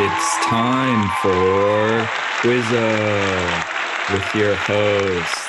It's 0.00 0.36
time 0.46 1.10
for 1.22 2.08
Quizzo 2.40 2.88
with 4.12 4.34
your 4.34 4.54
host, 4.56 5.48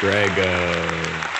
Grego. 0.00 1.39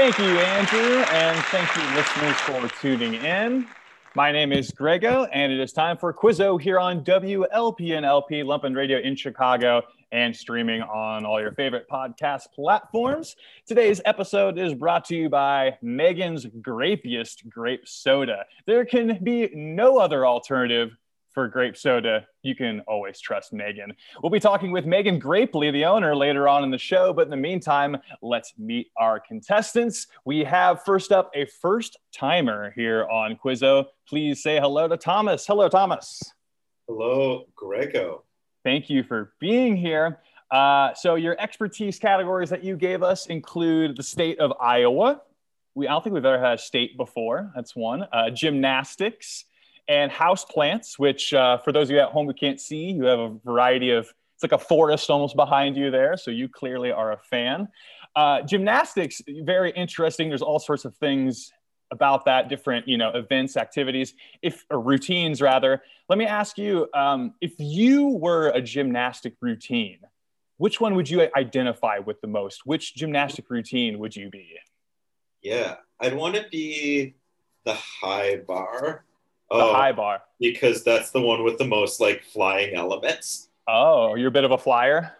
Thank 0.00 0.18
you, 0.18 0.24
Andrew, 0.24 1.04
and 1.12 1.36
thank 1.48 1.76
you, 1.76 1.82
listeners, 1.94 2.34
for 2.36 2.80
tuning 2.80 3.16
in. 3.16 3.66
My 4.14 4.32
name 4.32 4.50
is 4.50 4.70
Grego, 4.70 5.24
and 5.24 5.52
it 5.52 5.60
is 5.60 5.74
time 5.74 5.98
for 5.98 6.14
Quizzo 6.14 6.58
here 6.58 6.78
on 6.78 7.04
WLPNLP 7.04 8.42
Lumpen 8.44 8.74
Radio 8.74 8.98
in 8.98 9.14
Chicago 9.14 9.82
and 10.10 10.34
streaming 10.34 10.80
on 10.80 11.26
all 11.26 11.38
your 11.38 11.52
favorite 11.52 11.86
podcast 11.86 12.44
platforms. 12.54 13.36
Today's 13.66 14.00
episode 14.06 14.58
is 14.58 14.72
brought 14.72 15.04
to 15.04 15.14
you 15.14 15.28
by 15.28 15.76
Megan's 15.82 16.46
Grapiest 16.46 17.46
Grape 17.50 17.86
Soda. 17.86 18.46
There 18.64 18.86
can 18.86 19.22
be 19.22 19.50
no 19.52 19.98
other 19.98 20.26
alternative 20.26 20.96
for 21.32 21.48
grape 21.48 21.76
soda, 21.76 22.26
you 22.42 22.54
can 22.54 22.80
always 22.88 23.20
trust 23.20 23.52
Megan. 23.52 23.94
We'll 24.22 24.30
be 24.30 24.40
talking 24.40 24.72
with 24.72 24.86
Megan 24.86 25.18
Grapely, 25.18 25.70
the 25.70 25.84
owner, 25.84 26.14
later 26.16 26.48
on 26.48 26.64
in 26.64 26.70
the 26.70 26.78
show. 26.78 27.12
But 27.12 27.22
in 27.22 27.30
the 27.30 27.36
meantime, 27.36 27.96
let's 28.22 28.54
meet 28.58 28.90
our 28.96 29.20
contestants. 29.20 30.08
We 30.24 30.44
have 30.44 30.82
first 30.84 31.12
up 31.12 31.30
a 31.34 31.46
first 31.46 31.98
timer 32.12 32.72
here 32.74 33.06
on 33.08 33.36
Quizzo. 33.36 33.86
Please 34.08 34.42
say 34.42 34.58
hello 34.58 34.88
to 34.88 34.96
Thomas. 34.96 35.46
Hello, 35.46 35.68
Thomas. 35.68 36.20
Hello, 36.88 37.44
Grego. 37.54 38.24
Thank 38.64 38.90
you 38.90 39.02
for 39.02 39.32
being 39.40 39.76
here. 39.76 40.20
Uh, 40.50 40.92
so, 40.94 41.14
your 41.14 41.40
expertise 41.40 41.98
categories 42.00 42.50
that 42.50 42.64
you 42.64 42.76
gave 42.76 43.04
us 43.04 43.26
include 43.26 43.96
the 43.96 44.02
state 44.02 44.40
of 44.40 44.52
Iowa. 44.60 45.22
We, 45.76 45.86
I 45.86 45.92
don't 45.92 46.02
think 46.02 46.14
we've 46.14 46.24
ever 46.24 46.44
had 46.44 46.54
a 46.54 46.58
state 46.58 46.96
before. 46.96 47.52
That's 47.54 47.76
one. 47.76 48.04
Uh, 48.12 48.30
gymnastics 48.30 49.44
and 49.90 50.12
house 50.12 50.44
plants, 50.44 51.00
which 51.00 51.34
uh, 51.34 51.58
for 51.58 51.72
those 51.72 51.88
of 51.88 51.94
you 51.94 51.98
at 51.98 52.10
home 52.10 52.26
who 52.26 52.32
can't 52.32 52.60
see, 52.60 52.92
you 52.92 53.04
have 53.06 53.18
a 53.18 53.30
variety 53.44 53.90
of, 53.90 54.04
it's 54.34 54.42
like 54.44 54.52
a 54.52 54.58
forest 54.58 55.10
almost 55.10 55.34
behind 55.34 55.76
you 55.76 55.90
there. 55.90 56.16
So 56.16 56.30
you 56.30 56.48
clearly 56.48 56.92
are 56.92 57.10
a 57.10 57.18
fan. 57.18 57.66
Uh, 58.14 58.42
gymnastics, 58.42 59.20
very 59.42 59.72
interesting. 59.72 60.28
There's 60.28 60.42
all 60.42 60.60
sorts 60.60 60.84
of 60.84 60.94
things 60.98 61.50
about 61.90 62.24
that, 62.26 62.48
different, 62.48 62.86
you 62.86 62.98
know, 62.98 63.10
events, 63.10 63.56
activities, 63.56 64.14
if 64.42 64.64
or 64.70 64.80
routines 64.80 65.42
rather. 65.42 65.82
Let 66.08 66.18
me 66.20 66.24
ask 66.24 66.56
you, 66.56 66.88
um, 66.94 67.34
if 67.40 67.54
you 67.58 68.10
were 68.10 68.50
a 68.50 68.62
gymnastic 68.62 69.34
routine, 69.40 69.98
which 70.58 70.80
one 70.80 70.94
would 70.94 71.10
you 71.10 71.28
identify 71.34 71.98
with 71.98 72.20
the 72.20 72.28
most? 72.28 72.64
Which 72.64 72.94
gymnastic 72.94 73.50
routine 73.50 73.98
would 73.98 74.14
you 74.14 74.30
be? 74.30 74.54
Yeah, 75.42 75.76
I'd 75.98 76.14
want 76.14 76.36
to 76.36 76.46
be 76.48 77.16
the 77.64 77.74
high 77.74 78.36
bar 78.46 79.04
the 79.50 79.56
oh, 79.56 79.74
high 79.74 79.92
bar. 79.92 80.22
Because 80.38 80.84
that's 80.84 81.10
the 81.10 81.20
one 81.20 81.44
with 81.44 81.58
the 81.58 81.64
most 81.64 82.00
like 82.00 82.24
flying 82.24 82.74
elements. 82.74 83.48
Oh, 83.68 84.14
you're 84.14 84.28
a 84.28 84.32
bit 84.32 84.44
of 84.44 84.52
a 84.52 84.58
flyer? 84.58 85.16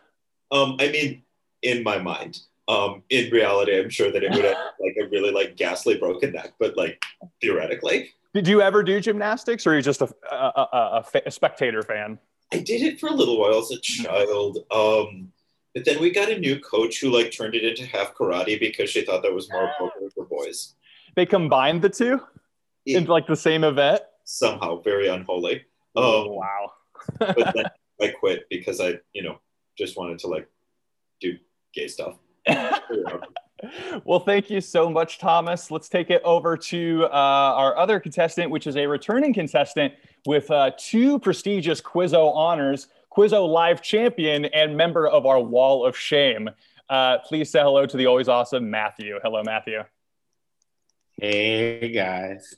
Um, 0.50 0.76
I 0.80 0.88
mean, 0.90 1.22
in 1.62 1.82
my 1.82 1.98
mind. 1.98 2.40
Um, 2.68 3.02
in 3.10 3.30
reality, 3.32 3.76
I'm 3.76 3.90
sure 3.90 4.12
that 4.12 4.22
it 4.22 4.30
would 4.30 4.44
have 4.44 4.56
like 4.78 4.96
a 5.02 5.08
really 5.08 5.32
like 5.32 5.56
ghastly 5.56 5.96
broken 5.96 6.32
neck, 6.32 6.52
but 6.60 6.76
like 6.76 7.04
theoretically. 7.40 8.10
Did 8.32 8.46
you 8.46 8.62
ever 8.62 8.84
do 8.84 9.00
gymnastics, 9.00 9.66
or 9.66 9.72
are 9.72 9.76
you 9.76 9.82
just 9.82 10.02
a, 10.02 10.08
a, 10.30 10.68
a, 10.72 11.04
a 11.26 11.30
spectator 11.32 11.82
fan? 11.82 12.18
I 12.52 12.58
did 12.58 12.82
it 12.82 13.00
for 13.00 13.08
a 13.08 13.12
little 13.12 13.40
while 13.40 13.58
as 13.58 13.72
a 13.72 13.80
child. 13.80 14.58
Um, 14.70 15.32
but 15.74 15.84
then 15.84 16.00
we 16.00 16.10
got 16.10 16.30
a 16.30 16.38
new 16.38 16.60
coach 16.60 17.00
who 17.00 17.10
like 17.10 17.32
turned 17.32 17.54
it 17.54 17.64
into 17.64 17.86
half 17.86 18.14
karate 18.14 18.58
because 18.58 18.90
she 18.90 19.02
thought 19.02 19.22
that 19.22 19.34
was 19.34 19.50
more 19.50 19.64
appropriate 19.64 20.12
for 20.14 20.24
boys. 20.26 20.74
They 21.16 21.26
combined 21.26 21.82
the 21.82 21.88
two 21.88 22.20
it, 22.86 22.96
in 22.96 23.04
like 23.06 23.26
the 23.26 23.36
same 23.36 23.64
event 23.64 24.02
somehow 24.30 24.80
very 24.80 25.08
unholy. 25.08 25.62
Oh, 25.96 26.22
um, 26.22 26.36
wow. 26.36 26.72
but 27.18 27.54
then 27.54 27.64
I 28.00 28.08
quit 28.08 28.44
because 28.48 28.80
I, 28.80 28.94
you 29.12 29.22
know, 29.22 29.40
just 29.76 29.96
wanted 29.96 30.18
to 30.20 30.28
like 30.28 30.48
do 31.20 31.36
gay 31.74 31.88
stuff. 31.88 32.16
well, 34.04 34.20
thank 34.20 34.48
you 34.48 34.60
so 34.60 34.88
much, 34.88 35.18
Thomas. 35.18 35.70
Let's 35.70 35.88
take 35.88 36.10
it 36.10 36.22
over 36.24 36.56
to 36.56 37.04
uh, 37.06 37.08
our 37.08 37.76
other 37.76 37.98
contestant, 37.98 38.50
which 38.50 38.66
is 38.66 38.76
a 38.76 38.86
returning 38.86 39.34
contestant 39.34 39.94
with 40.26 40.50
uh, 40.50 40.70
two 40.78 41.18
prestigious 41.18 41.80
Quizzo 41.80 42.34
honors, 42.34 42.86
Quizzo 43.12 43.48
Live 43.48 43.82
Champion 43.82 44.44
and 44.46 44.76
member 44.76 45.08
of 45.08 45.26
our 45.26 45.40
Wall 45.40 45.84
of 45.84 45.96
Shame. 45.96 46.48
Uh, 46.88 47.18
please 47.18 47.50
say 47.50 47.60
hello 47.60 47.86
to 47.86 47.96
the 47.96 48.06
always 48.06 48.28
awesome 48.28 48.70
Matthew. 48.70 49.18
Hello, 49.22 49.42
Matthew. 49.44 49.82
Hey, 51.20 51.92
guys. 51.92 52.54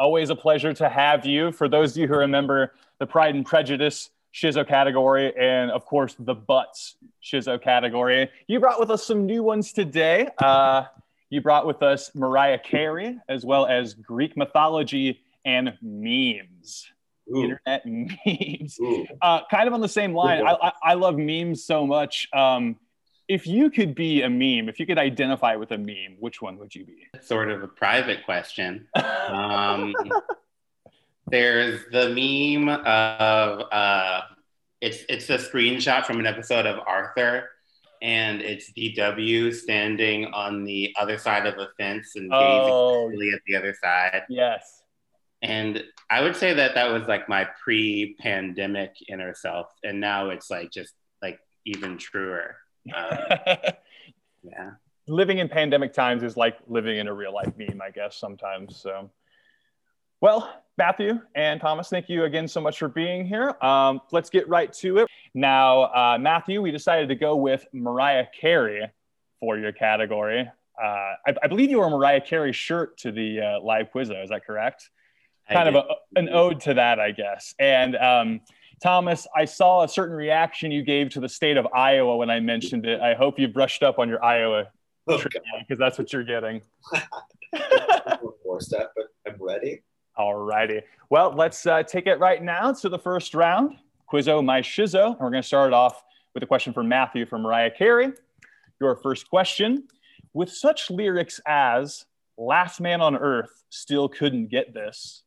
Always 0.00 0.30
a 0.30 0.34
pleasure 0.34 0.72
to 0.72 0.88
have 0.88 1.26
you. 1.26 1.52
For 1.52 1.68
those 1.68 1.92
of 1.92 1.98
you 1.98 2.08
who 2.08 2.16
remember 2.16 2.72
the 2.98 3.06
Pride 3.06 3.34
and 3.34 3.44
Prejudice 3.44 4.08
Shizzo 4.32 4.66
category, 4.66 5.30
and 5.38 5.70
of 5.70 5.84
course 5.84 6.16
the 6.18 6.34
Butts 6.34 6.96
Shizzo 7.22 7.62
category, 7.62 8.30
you 8.46 8.60
brought 8.60 8.80
with 8.80 8.90
us 8.90 9.04
some 9.04 9.26
new 9.26 9.42
ones 9.42 9.74
today. 9.74 10.28
Uh, 10.38 10.84
you 11.28 11.42
brought 11.42 11.66
with 11.66 11.82
us 11.82 12.14
Mariah 12.14 12.58
Carey, 12.58 13.18
as 13.28 13.44
well 13.44 13.66
as 13.66 13.92
Greek 13.92 14.38
mythology 14.38 15.20
and 15.44 15.76
memes. 15.82 16.90
Ooh. 17.30 17.42
Internet 17.42 17.82
memes. 18.26 18.78
Uh, 19.20 19.40
kind 19.50 19.68
of 19.68 19.74
on 19.74 19.82
the 19.82 19.88
same 19.88 20.14
line. 20.14 20.46
I, 20.46 20.52
I, 20.62 20.72
I, 20.82 20.94
love 20.94 21.18
memes 21.18 21.62
so 21.62 21.86
much. 21.86 22.26
Um, 22.32 22.76
if 23.30 23.46
you 23.46 23.70
could 23.70 23.94
be 23.94 24.22
a 24.22 24.28
meme, 24.28 24.68
if 24.68 24.80
you 24.80 24.86
could 24.86 24.98
identify 24.98 25.54
with 25.54 25.70
a 25.70 25.78
meme, 25.78 26.16
which 26.18 26.42
one 26.42 26.58
would 26.58 26.74
you 26.74 26.84
be? 26.84 27.06
Sort 27.22 27.48
of 27.48 27.62
a 27.62 27.68
private 27.68 28.24
question. 28.24 28.88
Um, 29.30 29.94
there's 31.28 31.82
the 31.92 32.08
meme 32.08 32.68
of 32.68 33.60
uh, 33.70 34.22
it's 34.80 35.04
it's 35.08 35.30
a 35.30 35.38
screenshot 35.38 36.04
from 36.04 36.18
an 36.18 36.26
episode 36.26 36.66
of 36.66 36.80
Arthur, 36.84 37.48
and 38.02 38.42
it's 38.42 38.72
DW 38.72 39.54
standing 39.54 40.26
on 40.26 40.64
the 40.64 40.92
other 40.98 41.16
side 41.16 41.46
of 41.46 41.54
a 41.58 41.68
fence 41.78 42.16
and 42.16 42.28
oh, 42.32 43.08
gazing 43.10 43.32
at 43.32 43.40
the 43.46 43.54
other 43.54 43.76
side. 43.80 44.22
Yes. 44.28 44.82
And 45.42 45.84
I 46.10 46.22
would 46.22 46.34
say 46.34 46.54
that 46.54 46.74
that 46.74 46.90
was 46.90 47.06
like 47.06 47.28
my 47.28 47.46
pre-pandemic 47.62 48.96
inner 49.08 49.32
self, 49.34 49.68
and 49.84 50.00
now 50.00 50.30
it's 50.30 50.50
like 50.50 50.72
just 50.72 50.94
like 51.22 51.38
even 51.64 51.98
truer. 51.98 52.56
Um, 52.94 53.16
yeah. 54.42 54.70
Living 55.06 55.38
in 55.38 55.48
pandemic 55.48 55.92
times 55.92 56.22
is 56.22 56.36
like 56.36 56.56
living 56.66 56.98
in 56.98 57.08
a 57.08 57.12
real 57.12 57.34
life 57.34 57.52
meme, 57.56 57.80
I 57.82 57.90
guess, 57.90 58.16
sometimes. 58.16 58.76
So, 58.76 59.10
well, 60.20 60.62
Matthew 60.78 61.20
and 61.34 61.60
Thomas, 61.60 61.88
thank 61.88 62.08
you 62.08 62.24
again 62.24 62.46
so 62.46 62.60
much 62.60 62.78
for 62.78 62.88
being 62.88 63.26
here. 63.26 63.56
Um, 63.62 64.00
let's 64.12 64.30
get 64.30 64.48
right 64.48 64.72
to 64.74 64.98
it. 64.98 65.08
Now, 65.34 65.82
uh, 65.82 66.18
Matthew, 66.20 66.62
we 66.62 66.70
decided 66.70 67.08
to 67.08 67.14
go 67.14 67.36
with 67.36 67.66
Mariah 67.72 68.26
Carey 68.38 68.90
for 69.40 69.58
your 69.58 69.72
category. 69.72 70.48
Uh, 70.80 70.86
I, 71.26 71.34
I, 71.42 71.46
believe 71.48 71.70
you 71.70 71.78
wore 71.78 71.88
a 71.88 71.90
Mariah 71.90 72.20
Carey 72.20 72.52
shirt 72.52 72.96
to 72.98 73.12
the 73.12 73.40
uh, 73.40 73.60
live 73.60 73.90
quiz, 73.90 74.08
though. 74.08 74.22
Is 74.22 74.30
that 74.30 74.46
correct? 74.46 74.88
I 75.48 75.54
kind 75.54 75.66
did. 75.66 75.76
of 75.76 75.84
a, 75.84 76.18
an 76.18 76.28
ode 76.30 76.60
to 76.62 76.74
that, 76.74 76.98
I 76.98 77.10
guess. 77.10 77.54
And 77.58 77.96
um, 77.96 78.40
Thomas, 78.82 79.26
I 79.36 79.44
saw 79.44 79.84
a 79.84 79.88
certain 79.88 80.16
reaction 80.16 80.70
you 80.72 80.82
gave 80.82 81.10
to 81.10 81.20
the 81.20 81.28
state 81.28 81.56
of 81.56 81.66
Iowa 81.74 82.16
when 82.16 82.30
I 82.30 82.40
mentioned 82.40 82.86
it. 82.86 83.00
I 83.00 83.14
hope 83.14 83.38
you 83.38 83.46
brushed 83.48 83.82
up 83.82 83.98
on 83.98 84.08
your 84.08 84.24
Iowa 84.24 84.68
because 85.06 85.26
oh, 85.70 85.74
that's 85.78 85.98
what 85.98 86.12
you're 86.12 86.24
getting. 86.24 86.62
More 88.44 88.60
step, 88.60 88.92
but 88.96 89.06
I'm 89.26 89.36
ready. 89.40 89.82
All 90.16 90.34
righty. 90.34 90.80
Well, 91.10 91.32
let's 91.34 91.66
uh, 91.66 91.82
take 91.82 92.06
it 92.06 92.18
right 92.18 92.42
now 92.42 92.72
to 92.72 92.88
the 92.88 92.98
first 92.98 93.34
round. 93.34 93.76
Quizzo 94.10 94.44
my 94.44 94.60
shizzo. 94.60 95.08
And 95.12 95.20
we're 95.20 95.30
going 95.30 95.42
to 95.42 95.46
start 95.46 95.72
off 95.72 96.02
with 96.34 96.42
a 96.42 96.46
question 96.46 96.72
from 96.72 96.88
Matthew 96.88 97.26
from 97.26 97.42
Mariah 97.42 97.70
Carey. 97.70 98.12
Your 98.80 98.96
first 98.96 99.28
question. 99.28 99.88
With 100.32 100.50
such 100.50 100.90
lyrics 100.90 101.40
as 101.46 102.06
Last 102.38 102.80
Man 102.80 103.00
on 103.00 103.16
Earth 103.16 103.64
still 103.68 104.08
couldn't 104.08 104.48
get 104.48 104.72
this, 104.72 105.22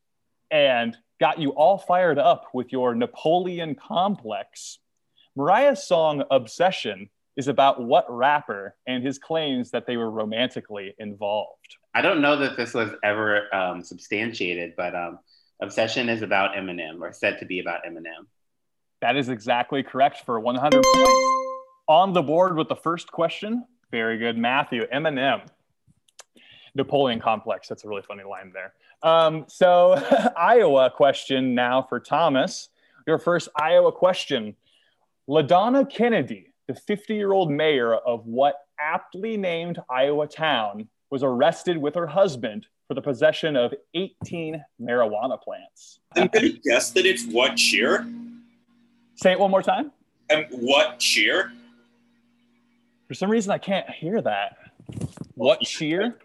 and 0.50 0.96
got 1.20 1.38
you 1.38 1.50
all 1.50 1.78
fired 1.78 2.18
up 2.18 2.46
with 2.52 2.72
your 2.72 2.94
Napoleon 2.94 3.74
complex. 3.74 4.78
Mariah's 5.36 5.86
song 5.86 6.24
Obsession 6.30 7.08
is 7.36 7.48
about 7.48 7.82
what 7.82 8.06
rapper 8.08 8.76
and 8.86 9.04
his 9.04 9.18
claims 9.18 9.70
that 9.70 9.86
they 9.86 9.96
were 9.96 10.10
romantically 10.10 10.94
involved. 10.98 11.76
I 11.94 12.00
don't 12.00 12.20
know 12.20 12.36
that 12.36 12.56
this 12.56 12.74
was 12.74 12.90
ever 13.02 13.52
um, 13.54 13.82
substantiated, 13.82 14.74
but 14.76 14.94
um, 14.94 15.18
Obsession 15.60 16.08
is 16.08 16.22
about 16.22 16.54
Eminem 16.54 17.00
or 17.00 17.12
said 17.12 17.38
to 17.38 17.44
be 17.44 17.60
about 17.60 17.84
Eminem. 17.84 18.26
That 19.00 19.16
is 19.16 19.28
exactly 19.28 19.82
correct 19.82 20.24
for 20.24 20.40
100 20.40 20.82
points. 20.82 21.10
On 21.88 22.12
the 22.12 22.22
board 22.22 22.56
with 22.56 22.68
the 22.68 22.76
first 22.76 23.12
question, 23.12 23.64
Very 23.90 24.18
good. 24.18 24.36
Matthew, 24.38 24.86
Eminem. 24.92 25.46
Napoleon 26.74 27.20
complex. 27.20 27.68
That's 27.68 27.84
a 27.84 27.88
really 27.88 28.02
funny 28.02 28.24
line 28.24 28.52
there. 28.52 28.72
Um, 29.02 29.44
so, 29.48 29.92
Iowa 30.36 30.90
question 30.90 31.54
now 31.54 31.82
for 31.82 32.00
Thomas. 32.00 32.68
Your 33.06 33.18
first 33.18 33.48
Iowa 33.56 33.92
question. 33.92 34.56
LaDonna 35.28 35.88
Kennedy, 35.88 36.52
the 36.68 36.74
50 36.74 37.14
year 37.14 37.32
old 37.32 37.50
mayor 37.50 37.94
of 37.94 38.26
what 38.26 38.56
aptly 38.80 39.36
named 39.36 39.78
Iowa 39.88 40.26
town, 40.26 40.88
was 41.10 41.22
arrested 41.22 41.76
with 41.76 41.94
her 41.94 42.06
husband 42.06 42.66
for 42.88 42.94
the 42.94 43.02
possession 43.02 43.56
of 43.56 43.72
18 43.94 44.62
marijuana 44.80 45.40
plants. 45.40 46.00
I'm 46.16 46.28
going 46.28 46.52
to 46.52 46.58
guess 46.64 46.90
that 46.90 47.06
it's 47.06 47.24
what 47.26 47.56
cheer? 47.56 48.06
Say 49.16 49.32
it 49.32 49.38
one 49.40 49.50
more 49.50 49.62
time. 49.62 49.92
Um, 50.34 50.44
what 50.50 50.98
cheer? 50.98 51.52
For 53.08 53.14
some 53.14 53.30
reason, 53.30 53.52
I 53.52 53.58
can't 53.58 53.88
hear 53.88 54.20
that. 54.22 54.56
What 55.34 55.60
cheer? 55.60 56.16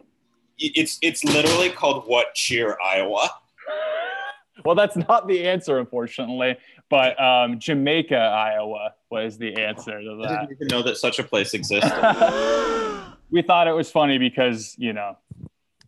It's 0.60 0.98
it's 1.02 1.24
literally 1.24 1.70
called 1.70 2.06
what 2.06 2.34
cheer 2.36 2.78
Iowa. 2.84 3.30
Well, 4.66 4.76
that's 4.76 4.98
not 4.98 5.28
the 5.28 5.48
answer, 5.48 5.80
unfortunately. 5.80 6.58
But 6.90 7.22
um, 7.22 7.60
Jamaica, 7.60 8.18
Iowa 8.18 8.94
was 9.10 9.38
the 9.38 9.56
answer 9.56 10.02
to 10.02 10.22
I 10.24 10.28
that. 10.28 10.40
didn't 10.42 10.52
even 10.52 10.68
know 10.68 10.82
that 10.84 10.98
such 10.98 11.20
a 11.20 11.24
place 11.24 11.54
existed. 11.54 11.92
we 13.32 13.42
thought 13.42 13.68
it 13.68 13.74
was 13.74 13.92
funny 13.92 14.18
because, 14.18 14.76
you 14.78 14.94
know, 14.94 15.16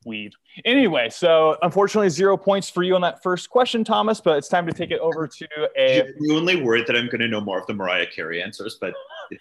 weed. 0.05 0.33
Anyway, 0.63 1.09
so 1.09 1.57
unfortunately, 1.63 2.09
zero 2.09 2.37
points 2.37 2.69
for 2.69 2.83
you 2.83 2.93
on 2.93 3.01
that 3.01 3.23
first 3.23 3.49
question, 3.49 3.83
Thomas, 3.83 4.21
but 4.21 4.37
it's 4.37 4.47
time 4.47 4.67
to 4.67 4.73
take 4.73 4.91
it 4.91 4.99
over 4.99 5.27
to 5.27 5.47
a. 5.75 6.03
only 6.31 6.61
worried 6.61 6.85
that 6.87 6.95
I'm 6.95 7.07
going 7.07 7.21
to 7.21 7.27
know 7.27 7.41
more 7.41 7.59
of 7.59 7.65
the 7.67 7.73
Mariah 7.73 8.07
Carey 8.07 8.41
answers, 8.41 8.77
but. 8.79 8.93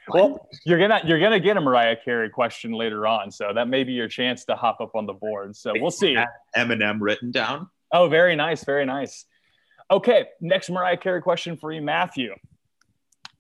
Well, 0.09 0.49
you're 0.65 0.79
gonna 0.79 1.01
you're 1.05 1.21
gonna 1.21 1.41
get 1.41 1.57
a 1.57 1.61
Mariah 1.61 1.97
Carey 2.05 2.31
question 2.31 2.73
later 2.73 3.07
on, 3.07 3.31
so 3.31 3.53
that 3.55 3.69
may 3.69 3.85
be 3.85 3.93
your 3.93 4.09
chance 4.09 4.45
to 4.47 4.57
hop 4.57 4.81
up 4.81 4.95
on 4.95 5.07
the 5.07 5.13
board. 5.13 5.57
So 5.57 5.73
we'll 5.77 5.91
see. 5.91 6.17
Eminem 6.57 6.99
written 7.01 7.31
down. 7.31 7.69
Oh, 7.93 8.09
very 8.09 8.37
nice, 8.37 8.65
very 8.65 8.87
nice. 8.87 9.25
Okay, 9.91 10.27
next 10.41 10.71
Mariah 10.71 10.97
Carey 10.97 11.21
question 11.21 11.57
for 11.57 11.73
you, 11.73 11.83
Matthew. 11.83 12.35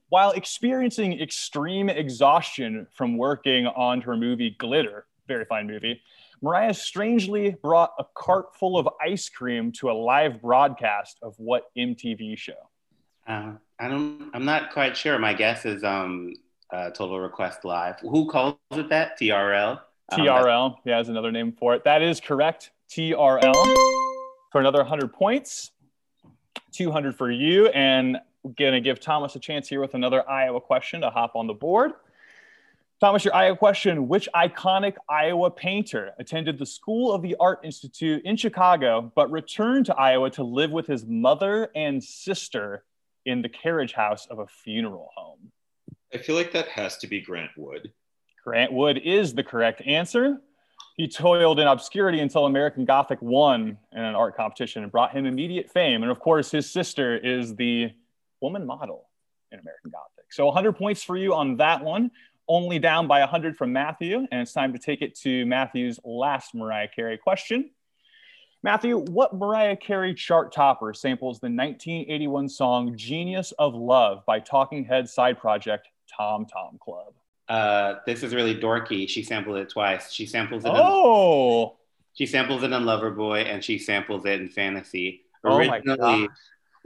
While 0.09 0.33
experiencing 0.33 1.21
extreme 1.21 1.89
exhaustion 1.89 2.89
from 2.97 3.17
working 3.17 3.69
on 3.69 4.01
her 4.01 4.17
movie 4.17 4.57
Glitter, 4.59 5.07
very 5.29 5.45
fine 5.45 5.69
movie, 5.69 6.03
Mariah 6.43 6.75
strangely 6.75 7.55
brought 7.63 7.93
a 7.99 8.05
cart 8.17 8.57
full 8.57 8.77
of 8.77 8.89
ice 9.01 9.29
cream 9.29 9.71
to 9.73 9.91
a 9.91 9.93
live 9.93 10.43
broadcast 10.43 11.19
of 11.23 11.35
what 11.37 11.65
MTV 11.79 12.37
show? 12.37 12.70
Uh, 13.31 13.53
I 13.79 13.87
don't. 13.87 14.29
I'm 14.35 14.45
not 14.45 14.73
quite 14.73 14.97
sure. 14.97 15.17
My 15.17 15.33
guess 15.33 15.65
is 15.65 15.85
um, 15.85 16.35
uh, 16.73 16.91
Total 16.91 17.21
Request 17.21 17.65
Live. 17.65 18.01
Who 18.01 18.29
calls 18.29 18.57
it 18.73 18.89
that? 18.89 19.19
TRL. 19.21 19.81
Um, 20.11 20.21
TRL, 20.21 20.75
yeah, 20.85 20.99
is 20.99 21.09
another 21.09 21.31
name 21.31 21.53
for 21.53 21.77
it. 21.77 21.85
That 21.85 22.03
is 22.03 22.19
correct. 22.19 22.73
TRL 22.91 23.77
for 24.51 24.61
another 24.61 24.81
100 24.81 25.13
points, 25.13 25.71
200 26.73 27.17
for 27.17 27.31
you, 27.31 27.69
and 27.69 28.19
to 28.57 28.81
give 28.81 28.99
Thomas 28.99 29.37
a 29.37 29.39
chance 29.39 29.69
here 29.69 29.81
with 29.81 29.95
another 29.95 30.29
Iowa 30.29 30.61
question 30.61 31.03
to 31.03 31.11
hop 31.11 31.37
on 31.37 31.47
the 31.47 31.55
board. 31.55 31.93
Thomas, 32.99 33.25
your 33.25 33.33
Iowa 33.33 33.57
question 33.57 34.09
Which 34.09 34.29
iconic 34.35 34.97
Iowa 35.09 35.53
painter 35.53 36.11
attended 36.19 36.59
the 36.59 36.67
School 36.67 37.13
of 37.13 37.23
the 37.23 37.37
Art 37.39 37.61
Institute 37.63 38.23
in 38.25 38.35
Chicago, 38.35 39.13
but 39.15 39.31
returned 39.31 39.87
to 39.87 39.95
Iowa 39.95 40.31
to 40.31 40.43
live 40.43 40.73
with 40.73 40.89
his 40.89 41.07
mother 41.07 41.71
and 41.77 42.03
sister 42.03 42.83
in 43.27 43.43
the 43.43 43.49
carriage 43.49 43.93
house 43.93 44.27
of 44.31 44.39
a 44.39 44.47
funeral 44.47 45.11
home? 45.15 45.51
I 46.13 46.19
feel 46.19 46.35
like 46.35 46.53
that 46.53 46.69
has 46.69 46.97
to 46.99 47.07
be 47.07 47.21
Grant 47.21 47.51
Wood. 47.57 47.93
Grant 48.45 48.73
Wood 48.73 48.99
is 49.05 49.35
the 49.35 49.45
correct 49.45 49.83
answer. 49.87 50.41
He 50.97 51.09
toiled 51.09 51.61
in 51.61 51.67
obscurity 51.67 52.21
until 52.21 52.47
American 52.47 52.85
Gothic 52.85 53.23
won 53.23 53.79
in 53.93 54.01
an 54.01 54.15
art 54.15 54.37
competition 54.37 54.83
and 54.83 54.91
brought 54.93 55.13
him 55.13 55.25
immediate 55.25 55.71
fame. 55.71 56.03
And 56.03 56.11
of 56.11 56.21
course, 56.21 56.51
his 56.51 56.71
sister 56.71 57.17
is 57.17 57.55
the 57.57 57.91
woman 58.41 58.67
model 58.67 59.09
in 59.53 59.61
American 59.61 59.91
Gothic. 59.91 60.33
So 60.33 60.47
100 60.47 60.73
points 60.73 61.03
for 61.03 61.17
you 61.17 61.35
on 61.35 61.57
that 61.57 61.83
one, 61.83 62.11
only 62.49 62.79
down 62.79 63.07
by 63.07 63.21
100 63.21 63.57
from 63.57 63.73
Matthew. 63.73 64.27
And 64.31 64.43
it's 64.43 64.53
time 64.53 64.73
to 64.73 64.79
take 64.79 65.03
it 65.03 65.15
to 65.21 65.47
Matthew's 65.47 66.01
last 66.05 66.55
Mariah 66.55 66.89
Carey 66.95 67.19
question. 67.19 67.71
Matthew, 68.63 68.99
what 68.99 69.35
Mariah 69.35 69.77
Carey 69.77 70.15
chart 70.15 70.53
topper 70.53 70.93
samples 70.93 71.41
the 71.41 71.47
1981 71.47 72.49
song 72.51 72.95
Genius 72.95 73.53
of 73.59 73.75
Love 73.75 74.25
by 74.27 74.39
Talking 74.39 74.85
Head 74.85 75.09
side 75.09 75.39
project 75.39 75.89
Tom 76.15 76.45
Tom 76.45 76.79
Club? 76.79 77.15
Uh, 77.49 78.01
this 78.05 78.23
is 78.23 78.35
really 78.35 78.55
dorky. 78.55 79.09
She 79.09 79.23
sampled 79.23 79.57
it 79.57 79.71
twice. 79.71 80.13
She 80.13 80.27
samples 80.27 80.67
it. 80.67 80.69
In, 80.69 80.75
Oh, 80.77 81.77
she 82.13 82.27
samples 82.27 82.63
it 82.63 82.71
in 82.71 82.83
Loverboy, 82.83 83.47
and 83.47 83.65
she 83.65 83.79
samples 83.79 84.27
it 84.27 84.41
in 84.43 84.51
Fantasy. 84.51 85.23
Oh 85.43 85.65
my 85.65 85.79
Originally, 85.79 86.29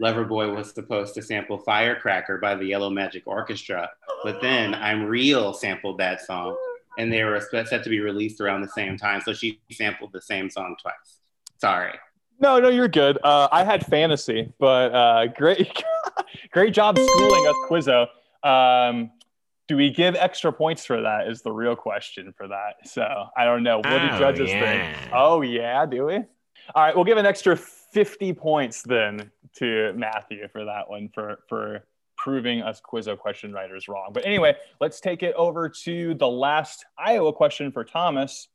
Loverboy 0.00 0.54
was 0.54 0.72
supposed 0.72 1.14
to 1.14 1.22
sample 1.22 1.58
Firecracker 1.58 2.38
by 2.38 2.54
the 2.54 2.66
Yellow 2.66 2.88
Magic 2.88 3.24
Orchestra, 3.26 3.90
but 4.22 4.40
then 4.40 4.74
I'm 4.76 5.06
Real 5.06 5.52
sampled 5.52 5.98
that 5.98 6.20
song, 6.20 6.56
and 6.98 7.12
they 7.12 7.24
were 7.24 7.40
set 7.40 7.82
to 7.82 7.90
be 7.90 7.98
released 7.98 8.40
around 8.40 8.62
the 8.62 8.68
same 8.68 8.96
time. 8.96 9.22
So 9.22 9.32
she 9.32 9.58
sampled 9.72 10.12
the 10.12 10.22
same 10.22 10.48
song 10.48 10.76
twice. 10.80 11.18
Sorry. 11.58 11.92
No, 12.40 12.58
no, 12.58 12.68
you're 12.68 12.88
good. 12.88 13.18
Uh, 13.22 13.48
I 13.52 13.64
had 13.64 13.86
fantasy, 13.86 14.52
but 14.58 14.94
uh, 14.94 15.26
great, 15.28 15.82
great 16.50 16.74
job 16.74 16.98
schooling 16.98 17.46
us, 17.46 17.54
Quizzo. 17.68 18.06
Um, 18.46 19.10
do 19.68 19.76
we 19.76 19.90
give 19.90 20.14
extra 20.16 20.52
points 20.52 20.84
for 20.84 21.00
that? 21.00 21.28
Is 21.28 21.42
the 21.42 21.52
real 21.52 21.74
question 21.76 22.34
for 22.36 22.48
that. 22.48 22.74
So 22.86 23.26
I 23.36 23.44
don't 23.44 23.62
know. 23.62 23.78
What 23.78 23.84
do 23.88 24.08
Oh, 24.12 24.18
judges 24.18 24.50
yeah. 24.50 24.92
think? 24.94 25.10
Oh 25.14 25.40
yeah, 25.40 25.86
do 25.86 26.04
we? 26.06 26.16
All 26.16 26.82
right, 26.82 26.94
we'll 26.94 27.04
give 27.04 27.16
an 27.18 27.26
extra 27.26 27.56
50 27.56 28.32
points 28.34 28.82
then 28.82 29.30
to 29.56 29.92
Matthew 29.94 30.48
for 30.48 30.64
that 30.64 30.90
one 30.90 31.08
for 31.14 31.38
for 31.48 31.84
proving 32.18 32.62
us 32.62 32.80
Quizzo 32.80 33.18
question 33.18 33.52
writers 33.52 33.88
wrong. 33.88 34.10
But 34.12 34.26
anyway, 34.26 34.54
let's 34.80 35.00
take 35.00 35.22
it 35.22 35.34
over 35.34 35.68
to 35.84 36.14
the 36.14 36.28
last 36.28 36.84
Iowa 36.98 37.32
question 37.32 37.72
for 37.72 37.84
Thomas. 37.84 38.48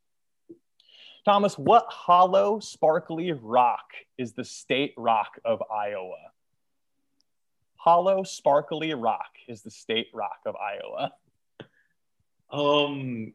Thomas, 1.26 1.58
what 1.58 1.86
hollow, 1.90 2.60
sparkly 2.60 3.32
rock 3.32 3.94
is 4.18 4.34
the 4.34 4.44
state 4.44 4.94
rock 4.98 5.40
of 5.46 5.62
Iowa? 5.72 6.32
Hollow, 7.76 8.24
sparkly 8.24 8.94
rock 8.94 9.32
is 9.48 9.62
the 9.62 9.72
state 9.72 10.08
rock 10.14 10.40
of 10.46 10.56
Iowa. 10.56 11.14
Um, 12.52 13.34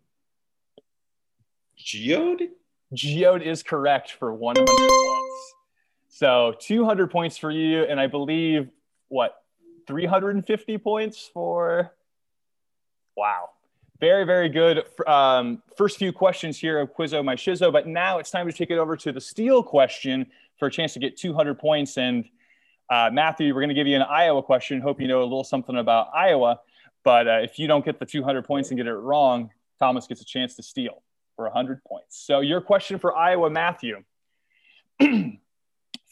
Geode? 1.78 2.50
Geode 2.92 3.42
is 3.42 3.62
correct 3.62 4.12
for 4.12 4.32
100 4.32 4.66
points. 4.66 5.54
So 6.08 6.54
200 6.60 7.10
points 7.10 7.36
for 7.36 7.50
you, 7.50 7.84
and 7.84 7.98
I 7.98 8.06
believe 8.06 8.70
what 9.08 9.42
350 9.86 10.78
points 10.78 11.30
for. 11.32 11.92
Wow, 13.16 13.50
very 14.00 14.24
very 14.24 14.48
good. 14.48 14.84
Um, 15.06 15.62
first 15.76 15.98
few 15.98 16.12
questions 16.12 16.58
here 16.58 16.80
of 16.80 16.92
Quizzo 16.94 17.24
my 17.24 17.36
Shizzo, 17.36 17.72
but 17.72 17.86
now 17.86 18.18
it's 18.18 18.30
time 18.30 18.46
to 18.46 18.52
take 18.52 18.70
it 18.70 18.78
over 18.78 18.96
to 18.96 19.12
the 19.12 19.20
steel 19.20 19.62
question 19.62 20.26
for 20.58 20.66
a 20.66 20.70
chance 20.70 20.92
to 20.94 20.98
get 20.98 21.16
200 21.16 21.58
points. 21.58 21.96
And 21.96 22.24
uh, 22.90 23.10
Matthew, 23.12 23.54
we're 23.54 23.60
going 23.60 23.68
to 23.68 23.74
give 23.74 23.86
you 23.86 23.96
an 23.96 24.02
Iowa 24.02 24.42
question. 24.42 24.80
Hope 24.80 25.00
you 25.00 25.08
know 25.08 25.20
a 25.20 25.24
little 25.24 25.44
something 25.44 25.76
about 25.76 26.08
Iowa. 26.14 26.60
But 27.02 27.28
uh, 27.28 27.38
if 27.42 27.58
you 27.58 27.66
don't 27.66 27.84
get 27.84 27.98
the 27.98 28.06
200 28.06 28.44
points 28.44 28.70
and 28.70 28.78
get 28.78 28.86
it 28.86 28.94
wrong, 28.94 29.50
Thomas 29.78 30.06
gets 30.06 30.20
a 30.20 30.24
chance 30.24 30.54
to 30.56 30.62
steal 30.62 31.02
for 31.36 31.44
100 31.44 31.84
points. 31.84 32.18
So, 32.18 32.40
your 32.40 32.60
question 32.60 32.98
for 32.98 33.14
Iowa, 33.14 33.50
Matthew. 33.50 34.04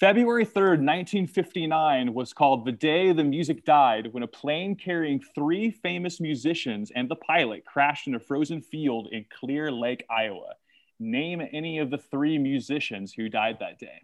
February 0.03 0.45
3rd, 0.45 0.83
1959 0.83 2.13
was 2.13 2.33
called 2.33 2.65
the 2.65 2.73
day 2.73 3.13
the 3.13 3.23
music 3.23 3.65
died 3.65 4.09
when 4.11 4.25
a 4.25 4.27
plane 4.27 4.75
carrying 4.75 5.21
three 5.33 5.71
famous 5.71 6.21
musicians 6.21 6.91
and 6.97 7.09
the 7.09 7.15
pilot 7.15 7.65
crashed 7.65 8.09
in 8.09 8.17
a 8.17 8.19
frozen 8.19 8.61
field 8.61 9.07
in 9.13 9.25
Clear 9.39 9.71
Lake, 9.71 10.05
Iowa. 10.11 10.55
Name 10.99 11.41
any 11.53 11.79
of 11.79 11.91
the 11.91 11.99
three 11.99 12.37
musicians 12.37 13.13
who 13.13 13.29
died 13.29 13.59
that 13.61 13.79
day. 13.79 14.03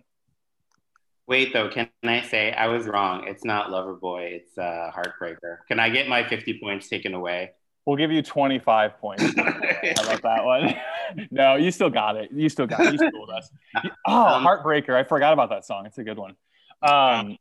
Wait, 1.27 1.53
though, 1.53 1.69
can 1.69 1.91
I 2.05 2.23
say 2.23 2.53
I 2.53 2.69
was 2.69 2.87
wrong? 2.87 3.27
It's 3.27 3.45
not 3.45 3.71
Loverboy, 3.71 4.35
it's 4.35 4.57
uh, 4.57 4.93
Heartbreaker. 4.95 5.67
Can 5.67 5.81
I 5.81 5.89
get 5.89 6.07
my 6.07 6.23
50 6.23 6.61
points 6.63 6.89
taken 6.89 7.13
away? 7.13 7.51
We'll 7.87 7.97
give 7.97 8.13
you 8.13 8.23
25 8.23 9.01
points. 9.01 9.25
How 9.37 9.43
about 9.43 10.23
that 10.23 10.45
one? 10.45 10.77
no, 11.31 11.57
you 11.57 11.71
still 11.71 11.91
got 11.91 12.17
it. 12.17 12.31
You 12.33 12.49
still 12.49 12.67
got 12.67 12.81
it. 12.81 12.93
You 12.93 12.99
schooled 13.09 13.31
us. 13.31 13.51
You- 13.85 13.91
Oh, 14.07 14.27
Um, 14.37 14.45
Heartbreaker. 14.45 14.95
I 14.95 15.05
forgot 15.05 15.33
about 15.33 15.51
that 15.51 15.65
song. 15.65 15.87
It's 15.87 15.99
a 15.99 16.05
good 16.05 16.19
one. 16.19 16.35
Um, 16.83 17.37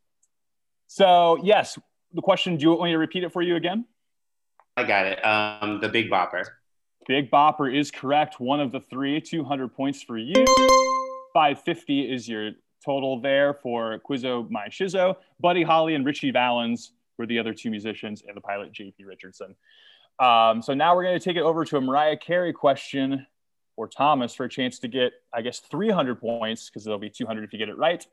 so, 0.87 1.37
yes, 1.43 1.77
the 2.13 2.21
question 2.21 2.57
do 2.57 2.63
you 2.63 2.69
want 2.69 2.83
me 2.83 2.91
to 2.91 2.97
repeat 2.97 3.23
it 3.23 3.31
for 3.31 3.41
you 3.41 3.55
again? 3.55 3.85
I 4.75 4.83
got 4.83 5.05
it. 5.05 5.25
Um, 5.25 5.79
the 5.81 5.89
Big 5.89 6.09
Bopper. 6.09 6.43
Big 7.07 7.31
Bopper 7.31 7.73
is 7.73 7.89
correct. 7.91 8.39
One 8.39 8.59
of 8.59 8.71
the 8.71 8.79
three, 8.79 9.19
200 9.21 9.73
points 9.73 10.03
for 10.03 10.17
you. 10.17 10.33
550 11.33 12.11
is 12.11 12.27
your 12.27 12.51
total 12.85 13.19
there 13.21 13.53
for 13.55 13.99
Quizzo 14.07 14.49
My 14.49 14.67
Shizzo. 14.67 15.15
Buddy 15.39 15.63
Holly 15.63 15.95
and 15.95 16.05
Ritchie 16.05 16.31
Valens 16.31 16.91
were 17.17 17.25
the 17.25 17.39
other 17.39 17.53
two 17.53 17.69
musicians, 17.71 18.23
and 18.27 18.35
the 18.37 18.41
pilot 18.41 18.71
JP 18.73 18.93
Richardson. 19.05 19.55
Um, 20.19 20.61
so 20.61 20.73
now 20.73 20.95
we're 20.95 21.03
going 21.03 21.17
to 21.17 21.23
take 21.23 21.37
it 21.37 21.41
over 21.43 21.63
to 21.65 21.77
a 21.77 21.81
Mariah 21.81 22.17
Carey 22.17 22.53
question 22.53 23.25
for 23.77 23.87
Thomas 23.87 24.33
for 24.33 24.43
a 24.43 24.49
chance 24.49 24.79
to 24.79 24.89
get, 24.89 25.13
I 25.33 25.41
guess, 25.41 25.59
300 25.59 26.19
points 26.19 26.67
because 26.67 26.85
it'll 26.85 26.99
be 26.99 27.11
200 27.11 27.43
if 27.45 27.53
you 27.53 27.59
get 27.59 27.69
it 27.69 27.77
right. 27.77 28.05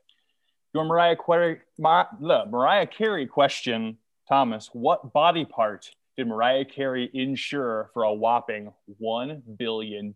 Your 0.73 0.85
Mariah 0.85 1.17
Carey, 1.17 1.59
Mar- 1.79 2.07
the 2.21 2.45
Mariah 2.45 2.85
Carey 2.85 3.25
question, 3.25 3.97
Thomas, 4.29 4.69
what 4.71 5.11
body 5.11 5.43
part 5.43 5.89
did 6.15 6.27
Mariah 6.27 6.65
Carey 6.65 7.09
insure 7.13 7.89
for 7.93 8.03
a 8.03 8.13
whopping 8.13 8.71
$1 9.01 9.41
billion? 9.57 10.13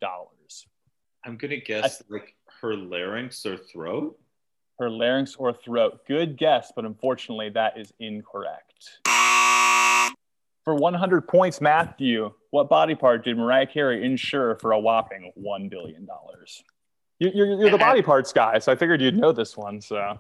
I'm 1.26 1.36
gonna 1.36 1.58
guess 1.58 2.02
like 2.10 2.36
her 2.62 2.76
larynx 2.76 3.46
or 3.46 3.58
throat. 3.58 4.18
Her 4.78 4.90
larynx 4.90 5.36
or 5.36 5.52
throat. 5.52 6.02
Good 6.08 6.38
guess, 6.38 6.72
but 6.74 6.86
unfortunately, 6.86 7.50
that 7.50 7.78
is 7.78 7.92
incorrect. 8.00 9.00
For 10.70 10.76
100 10.76 11.28
points, 11.28 11.62
Matthew, 11.62 12.32
what 12.52 12.70
body 12.70 12.94
part 12.94 13.24
did 13.26 13.36
Mariah 13.36 13.66
Carey 13.66 14.06
insure 14.06 14.54
for 14.58 14.72
a 14.74 14.80
whopping 14.80 15.32
$1 15.36 15.68
billion? 15.68 16.08
You- 17.18 17.32
You're, 17.34 17.48
you're 17.60 17.72
the 17.72 17.78
body 17.80 18.04
parts 18.04 18.32
guy, 18.32 18.60
so 18.60 18.72
I 18.72 18.76
figured 18.76 19.02
you'd 19.02 19.18
know 19.18 19.32
this 19.32 19.58
one. 19.58 19.82
So 19.82 20.16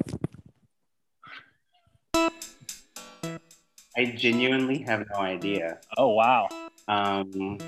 I 3.95 4.05
genuinely 4.17 4.79
have 4.87 5.05
no 5.13 5.19
idea. 5.19 5.81
Oh 5.99 6.07
wow. 6.15 6.47
Um, 6.87 7.59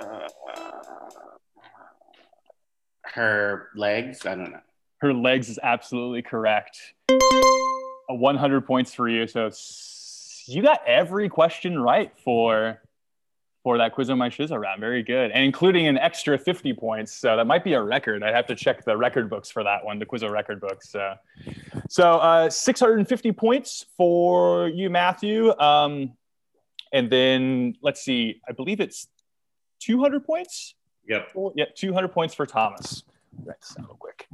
uh, 0.00 0.28
her 3.04 3.68
legs. 3.76 4.26
I 4.26 4.34
don't 4.34 4.50
know. 4.50 4.60
Her 5.00 5.14
legs 5.14 5.48
is 5.48 5.60
absolutely 5.62 6.22
correct. 6.22 6.76
A 8.10 8.14
100 8.16 8.66
points 8.66 8.92
for 8.94 9.08
you. 9.08 9.28
So 9.28 9.50
you 10.48 10.62
got 10.62 10.80
every 10.86 11.28
question 11.28 11.78
right 11.80 12.12
for 12.24 12.80
for 13.64 13.78
that 13.78 13.94
Quizzo 13.94 14.16
my 14.16 14.30
Shizzo 14.30 14.58
round. 14.58 14.80
Very 14.80 15.02
good, 15.02 15.30
and 15.30 15.44
including 15.44 15.88
an 15.88 15.98
extra 15.98 16.38
50 16.38 16.72
points. 16.74 17.12
So 17.12 17.36
that 17.36 17.46
might 17.46 17.64
be 17.64 17.74
a 17.74 17.82
record. 17.82 18.22
I'd 18.22 18.34
have 18.34 18.46
to 18.46 18.54
check 18.54 18.84
the 18.84 18.96
record 18.96 19.28
books 19.28 19.50
for 19.50 19.64
that 19.64 19.84
one, 19.84 19.98
the 19.98 20.06
Quizzo 20.06 20.30
record 20.30 20.60
books. 20.60 20.90
So, 20.90 21.14
so 21.88 22.12
uh, 22.12 22.50
650 22.50 23.32
points 23.32 23.84
for 23.96 24.68
you, 24.68 24.90
Matthew. 24.90 25.52
Um, 25.58 26.12
and 26.92 27.10
then 27.10 27.76
let's 27.82 28.00
see. 28.02 28.40
I 28.48 28.52
believe 28.52 28.80
it's 28.80 29.08
200 29.80 30.24
points. 30.24 30.74
Yep. 31.08 31.28
Well, 31.34 31.52
yeah, 31.56 31.66
200 31.74 32.08
points 32.08 32.34
for 32.34 32.46
Thomas. 32.46 33.02
Down 33.44 33.86
real 33.86 33.96
quick. 33.98 34.26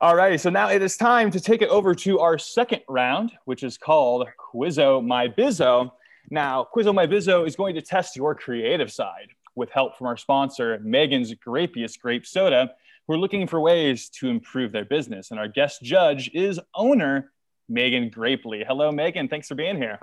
All 0.00 0.16
righty, 0.16 0.38
so 0.38 0.50
now 0.50 0.70
it 0.70 0.82
is 0.82 0.96
time 0.96 1.30
to 1.30 1.40
take 1.40 1.62
it 1.62 1.68
over 1.68 1.94
to 1.94 2.18
our 2.18 2.36
second 2.36 2.82
round, 2.88 3.30
which 3.44 3.62
is 3.62 3.78
called 3.78 4.26
Quizzo 4.52 5.04
My 5.04 5.28
Bizzo. 5.28 5.92
Now, 6.30 6.66
Quizzo 6.74 6.92
My 6.92 7.06
Bizzo 7.06 7.46
is 7.46 7.54
going 7.54 7.76
to 7.76 7.82
test 7.82 8.16
your 8.16 8.34
creative 8.34 8.90
side 8.90 9.28
with 9.54 9.70
help 9.70 9.96
from 9.96 10.08
our 10.08 10.16
sponsor, 10.16 10.80
Megan's 10.82 11.32
Grapiest 11.34 12.00
Grape 12.00 12.26
Soda, 12.26 12.72
who 13.06 13.14
are 13.14 13.18
looking 13.18 13.46
for 13.46 13.60
ways 13.60 14.08
to 14.08 14.28
improve 14.28 14.72
their 14.72 14.84
business. 14.84 15.30
And 15.30 15.38
our 15.38 15.46
guest 15.46 15.80
judge 15.82 16.28
is 16.34 16.58
owner 16.74 17.30
Megan 17.68 18.10
Grapely. 18.10 18.64
Hello, 18.66 18.90
Megan. 18.90 19.28
Thanks 19.28 19.46
for 19.46 19.54
being 19.54 19.76
here. 19.76 20.00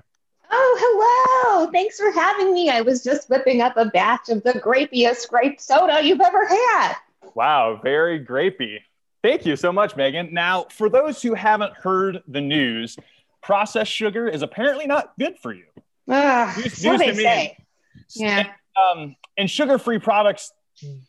Oh, 0.49 0.77
hello. 0.79 1.69
Thanks 1.71 1.99
for 1.99 2.11
having 2.11 2.53
me. 2.53 2.69
I 2.69 2.79
was 2.79 3.03
just 3.03 3.29
whipping 3.29 3.61
up 3.61 3.75
a 3.75 3.85
batch 3.85 4.29
of 4.29 4.41
the 4.43 4.53
grapiest 4.53 5.27
grape 5.27 5.59
soda 5.59 5.99
you've 6.01 6.21
ever 6.21 6.45
had. 6.45 6.95
Wow, 7.35 7.79
very 7.83 8.25
grapey. 8.25 8.79
Thank 9.23 9.45
you 9.45 9.55
so 9.55 9.71
much, 9.71 9.95
Megan. 9.95 10.33
Now, 10.33 10.65
for 10.71 10.89
those 10.89 11.21
who 11.21 11.33
haven't 11.35 11.73
heard 11.73 12.23
the 12.27 12.41
news, 12.41 12.97
processed 13.43 13.91
sugar 13.91 14.27
is 14.27 14.41
apparently 14.41 14.87
not 14.87 15.13
good 15.19 15.37
for 15.37 15.53
you. 15.53 15.65
Ah, 16.09 16.53
News- 16.57 16.77
so 16.81 16.91
news 16.91 16.99
they 16.99 17.07
to 17.07 17.13
me. 17.13 17.23
say. 17.23 17.57
Yeah. 18.15 18.51
Um, 18.75 19.15
and 19.37 19.49
sugar-free 19.49 19.99
products 19.99 20.51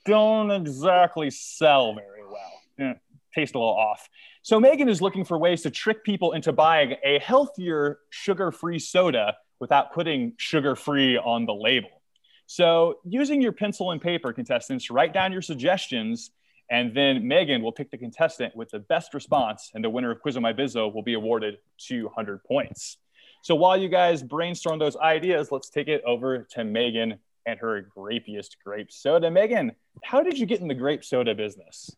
don't 0.04 0.50
exactly 0.50 1.30
sell 1.30 1.94
very 1.94 2.22
well. 2.24 2.90
Eh, 2.90 2.94
taste 3.34 3.54
a 3.54 3.58
little 3.58 3.74
off. 3.74 4.08
So 4.42 4.58
Megan 4.60 4.88
is 4.88 5.00
looking 5.00 5.24
for 5.24 5.38
ways 5.38 5.62
to 5.62 5.70
trick 5.70 6.04
people 6.04 6.32
into 6.32 6.52
buying 6.52 6.96
a 7.04 7.18
healthier 7.20 8.00
sugar-free 8.10 8.78
soda 8.80 9.36
without 9.60 9.92
putting 9.92 10.34
sugar-free 10.36 11.16
on 11.16 11.46
the 11.46 11.54
label. 11.54 12.02
So 12.46 12.98
using 13.04 13.40
your 13.40 13.52
pencil 13.52 13.92
and 13.92 14.00
paper, 14.02 14.32
contestants, 14.32 14.90
write 14.90 15.14
down 15.14 15.32
your 15.32 15.42
suggestions, 15.42 16.30
and 16.72 16.94
then 16.94 17.28
Megan 17.28 17.62
will 17.62 17.70
pick 17.70 17.90
the 17.90 17.98
contestant 17.98 18.56
with 18.56 18.70
the 18.70 18.78
best 18.78 19.12
response, 19.12 19.70
and 19.74 19.84
the 19.84 19.90
winner 19.90 20.10
of 20.10 20.22
Quizzo 20.22 20.40
My 20.40 20.54
Bizzo 20.54 20.92
will 20.92 21.02
be 21.02 21.12
awarded 21.12 21.58
200 21.76 22.42
points. 22.44 22.96
So 23.42 23.54
while 23.54 23.76
you 23.76 23.90
guys 23.90 24.22
brainstorm 24.22 24.78
those 24.78 24.96
ideas, 24.96 25.52
let's 25.52 25.68
take 25.68 25.88
it 25.88 26.02
over 26.06 26.48
to 26.52 26.64
Megan 26.64 27.18
and 27.44 27.58
her 27.58 27.86
grapiest 27.94 28.56
grape 28.64 28.90
soda. 28.90 29.30
Megan, 29.30 29.72
how 30.02 30.22
did 30.22 30.38
you 30.38 30.46
get 30.46 30.60
in 30.60 30.68
the 30.68 30.74
grape 30.74 31.04
soda 31.04 31.34
business? 31.34 31.94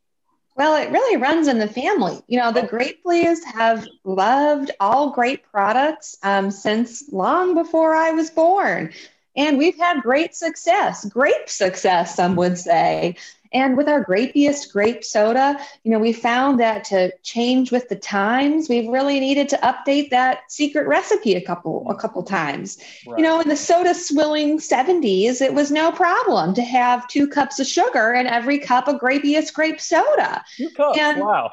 Well, 0.57 0.75
it 0.77 0.91
really 0.91 1.19
runs 1.19 1.47
in 1.47 1.61
the 1.61 1.69
family. 1.69 2.21
You 2.27 2.41
know, 2.41 2.51
the 2.51 2.63
Grapeleys 2.63 3.45
have 3.45 3.87
loved 4.03 4.73
all 4.81 5.11
grape 5.11 5.45
products 5.53 6.17
um, 6.25 6.51
since 6.51 7.13
long 7.13 7.55
before 7.55 7.95
I 7.95 8.11
was 8.11 8.31
born. 8.31 8.93
And 9.37 9.59
we've 9.59 9.77
had 9.77 10.03
great 10.03 10.35
success, 10.35 11.05
grape 11.05 11.49
success, 11.49 12.15
some 12.17 12.37
would 12.37 12.57
say. 12.57 13.17
And 13.55 13.77
with 13.77 13.89
our 13.89 14.05
grapiest 14.05 14.73
grape 14.73 15.05
soda, 15.05 15.59
you 15.85 15.93
know, 15.93 16.01
we 16.01 16.13
found 16.13 16.59
that 16.59 16.83
to 16.85 17.13
change 17.23 17.71
with 17.71 17.89
the 17.89 17.95
times, 17.97 18.69
we've 18.69 18.89
really 18.89 19.21
needed 19.21 19.49
to 19.51 19.57
update 19.59 20.11
that 20.11 20.41
secret 20.51 20.89
recipe 20.89 21.35
a 21.37 21.41
couple 21.41 21.87
a 21.89 21.95
couple 21.95 22.23
times. 22.25 22.79
You 23.07 23.23
know, 23.23 23.41
in 23.41 23.49
the 23.49 23.57
soda 23.57 23.95
swilling 23.95 24.59
70s, 24.59 25.41
it 25.41 25.55
was 25.55 25.71
no 25.71 25.93
problem 25.93 26.53
to 26.55 26.63
have 26.63 27.07
two 27.07 27.29
cups 27.29 27.61
of 27.61 27.67
sugar 27.69 28.13
and 28.13 28.27
every 28.27 28.59
cup 28.59 28.89
of 28.89 28.97
grapiest 29.01 29.55
grape 29.55 29.81
soda. 29.81 30.45
two 30.57 30.71
cups. 30.71 30.99
and- 30.99 31.21
wow. 31.21 31.51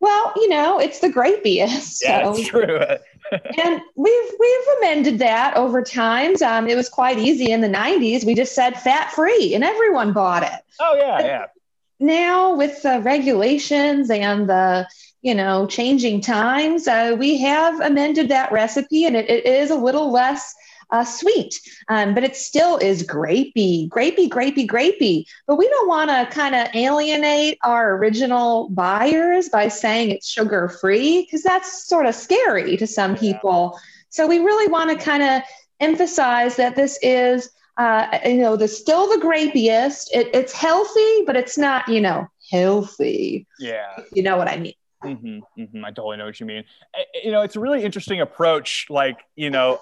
Well, 0.00 0.32
you 0.36 0.48
know, 0.48 0.78
it's 0.78 1.00
the 1.00 1.08
grapiest. 1.08 2.02
Yeah, 2.04 2.22
so- 2.22 2.36
it's 2.38 2.48
true. 2.48 2.78
and 3.62 3.80
we've 3.94 4.32
we've 4.38 4.68
amended 4.78 5.18
that 5.20 5.56
over 5.56 5.82
times. 5.82 6.42
Um, 6.42 6.68
it 6.68 6.76
was 6.76 6.88
quite 6.88 7.18
easy 7.18 7.50
in 7.50 7.60
the 7.60 7.68
90s. 7.68 8.24
We 8.24 8.34
just 8.34 8.54
said 8.54 8.80
fat 8.80 9.12
free 9.12 9.54
and 9.54 9.64
everyone 9.64 10.12
bought 10.12 10.42
it. 10.42 10.60
Oh 10.80 10.96
yeah, 10.96 11.20
yeah. 11.20 11.46
Now 12.00 12.54
with 12.54 12.82
the 12.82 13.00
regulations 13.00 14.10
and 14.10 14.48
the 14.48 14.86
you 15.22 15.34
know 15.34 15.66
changing 15.66 16.20
times, 16.20 16.86
uh, 16.86 17.16
we 17.18 17.38
have 17.38 17.80
amended 17.80 18.28
that 18.28 18.52
recipe 18.52 19.04
and 19.04 19.16
it, 19.16 19.28
it 19.28 19.46
is 19.46 19.70
a 19.70 19.76
little 19.76 20.12
less 20.12 20.54
uh, 20.90 21.04
sweet, 21.04 21.60
um, 21.88 22.14
but 22.14 22.24
it 22.24 22.36
still 22.36 22.76
is 22.78 23.02
grapey, 23.06 23.88
grapey, 23.88 24.28
grapey, 24.28 24.66
grapey. 24.66 25.24
But 25.46 25.56
we 25.56 25.68
don't 25.68 25.88
want 25.88 26.10
to 26.10 26.26
kind 26.34 26.54
of 26.54 26.68
alienate 26.74 27.58
our 27.64 27.96
original 27.96 28.68
buyers 28.70 29.48
by 29.48 29.68
saying 29.68 30.10
it's 30.10 30.28
sugar 30.28 30.68
free 30.68 31.22
because 31.22 31.42
that's 31.42 31.86
sort 31.86 32.06
of 32.06 32.14
scary 32.14 32.76
to 32.76 32.86
some 32.86 33.16
people. 33.16 33.78
So 34.10 34.26
we 34.26 34.38
really 34.38 34.68
want 34.70 34.90
to 34.90 35.04
kind 35.04 35.22
of 35.22 35.42
emphasize 35.80 36.56
that 36.56 36.74
this 36.76 36.98
is, 37.02 37.50
uh, 37.76 38.18
you 38.24 38.38
know, 38.38 38.56
the 38.56 38.66
still 38.68 39.06
the 39.08 39.24
grapiest. 39.24 40.08
It, 40.12 40.28
it's 40.34 40.52
healthy, 40.52 41.24
but 41.26 41.36
it's 41.36 41.58
not, 41.58 41.86
you 41.88 42.00
know, 42.00 42.26
healthy. 42.50 43.46
Yeah. 43.60 44.00
You 44.12 44.22
know 44.22 44.36
what 44.36 44.48
I 44.48 44.56
mean? 44.56 44.72
hmm 45.02 45.38
hmm 45.56 45.84
I 45.84 45.90
totally 45.90 46.16
know 46.16 46.26
what 46.26 46.40
you 46.40 46.46
mean. 46.46 46.64
Eh, 46.94 47.00
eh, 47.14 47.20
You 47.24 47.30
know, 47.30 47.42
it's 47.42 47.54
a 47.56 47.60
really 47.60 47.84
interesting 47.84 48.20
approach. 48.20 48.86
Like, 48.90 49.18
you 49.36 49.50
know, 49.50 49.78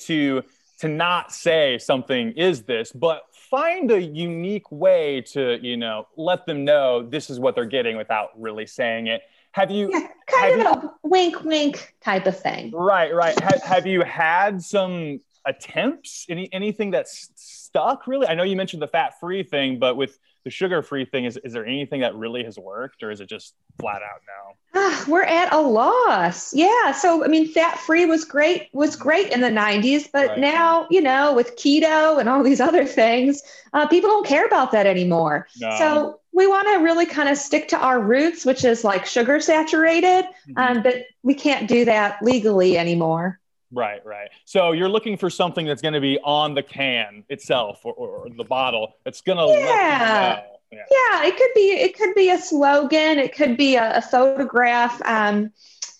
to 0.00 0.42
to 0.80 0.88
not 0.88 1.32
say 1.32 1.76
something 1.78 2.32
is 2.32 2.62
this, 2.62 2.92
but 2.92 3.22
find 3.32 3.90
a 3.90 4.00
unique 4.00 4.70
way 4.70 5.20
to, 5.20 5.58
you 5.60 5.76
know, 5.76 6.06
let 6.16 6.46
them 6.46 6.64
know 6.64 7.02
this 7.02 7.30
is 7.30 7.40
what 7.40 7.54
they're 7.54 7.64
getting 7.64 7.96
without 7.96 8.28
really 8.36 8.66
saying 8.66 9.08
it. 9.08 9.22
Have 9.52 9.70
you? 9.70 9.90
Yeah, 9.92 10.06
kind 10.26 10.62
Have 10.62 10.76
of 10.76 10.84
a 10.84 10.94
wink, 11.02 11.42
wink 11.42 11.94
type 12.00 12.26
of 12.26 12.38
thing. 12.38 12.70
Right, 12.70 13.12
right. 13.12 13.38
Have, 13.40 13.62
have 13.62 13.86
you 13.86 14.02
had 14.02 14.62
some 14.62 15.20
attempts? 15.46 16.26
Any 16.28 16.48
anything 16.52 16.90
that's 16.90 17.30
stuck? 17.36 18.06
Really? 18.06 18.26
I 18.26 18.34
know 18.34 18.42
you 18.42 18.56
mentioned 18.56 18.82
the 18.82 18.88
fat 18.88 19.18
free 19.20 19.42
thing, 19.42 19.78
but 19.78 19.96
with 19.96 20.18
the 20.44 20.50
sugar 20.50 20.82
free 20.82 21.04
thing, 21.04 21.24
is 21.24 21.36
is 21.38 21.52
there 21.52 21.66
anything 21.66 22.00
that 22.00 22.14
really 22.14 22.44
has 22.44 22.58
worked, 22.58 23.02
or 23.02 23.10
is 23.10 23.20
it 23.20 23.28
just 23.28 23.54
flat 23.80 24.02
out 24.02 24.20
now? 24.26 24.54
Ah, 24.80 25.04
we're 25.08 25.22
at 25.24 25.52
a 25.52 25.60
loss. 25.60 26.54
Yeah. 26.54 26.92
So 26.92 27.24
I 27.24 27.28
mean, 27.28 27.48
fat 27.48 27.78
free 27.78 28.06
was 28.06 28.24
great 28.24 28.68
was 28.72 28.96
great 28.96 29.32
in 29.32 29.40
the 29.40 29.50
'90s, 29.50 30.08
but 30.12 30.28
Right. 30.28 30.38
now 30.38 30.86
you 30.90 31.00
know 31.00 31.34
with 31.34 31.56
keto 31.56 32.18
and 32.20 32.28
all 32.28 32.42
these 32.42 32.60
other 32.68 32.84
things, 32.84 33.42
uh, 33.72 33.86
people 33.86 34.08
don't 34.10 34.26
care 34.26 34.46
about 34.46 34.72
that 34.72 34.86
anymore. 34.86 35.46
No. 35.60 35.70
So 35.78 36.20
we 36.32 36.46
want 36.46 36.68
to 36.68 36.84
really 36.84 37.06
kind 37.06 37.28
of 37.28 37.36
stick 37.36 37.66
to 37.68 37.76
our 37.76 38.00
roots, 38.00 38.44
which 38.46 38.64
is 38.64 38.84
like 38.84 39.04
sugar 39.06 39.40
saturated, 39.40 40.24
Mhm. 40.48 40.56
um, 40.56 40.82
but 40.84 41.04
we 41.24 41.34
can't 41.34 41.66
do 41.68 41.84
that 41.86 42.22
legally 42.22 42.78
anymore. 42.78 43.40
Right, 43.70 44.04
right. 44.04 44.28
So 44.44 44.72
you're 44.72 44.88
looking 44.88 45.16
for 45.16 45.30
something 45.30 45.66
that's 45.66 45.82
going 45.82 45.94
to 45.94 46.00
be 46.00 46.18
on 46.24 46.54
the 46.54 46.62
can 46.62 47.24
itself 47.28 47.80
or, 47.84 47.92
or, 47.92 48.28
the 48.30 48.44
bottle 48.44 48.94
that's 49.04 49.20
going 49.20 49.38
to 49.38 49.46
Yeah. 49.60 50.42
Yeah. 50.70 50.78
Yeah, 50.90 51.24
it 51.24 51.36
could 51.38 51.50
be 51.54 51.70
it 51.70 51.96
could 51.96 52.14
be 52.14 52.30
a 52.30 52.38
slogan, 52.38 53.18
it 53.18 53.34
could 53.34 53.56
be 53.56 53.76
a, 53.76 53.96
a 53.96 54.02
photograph. 54.02 55.00
Um, 55.06 55.50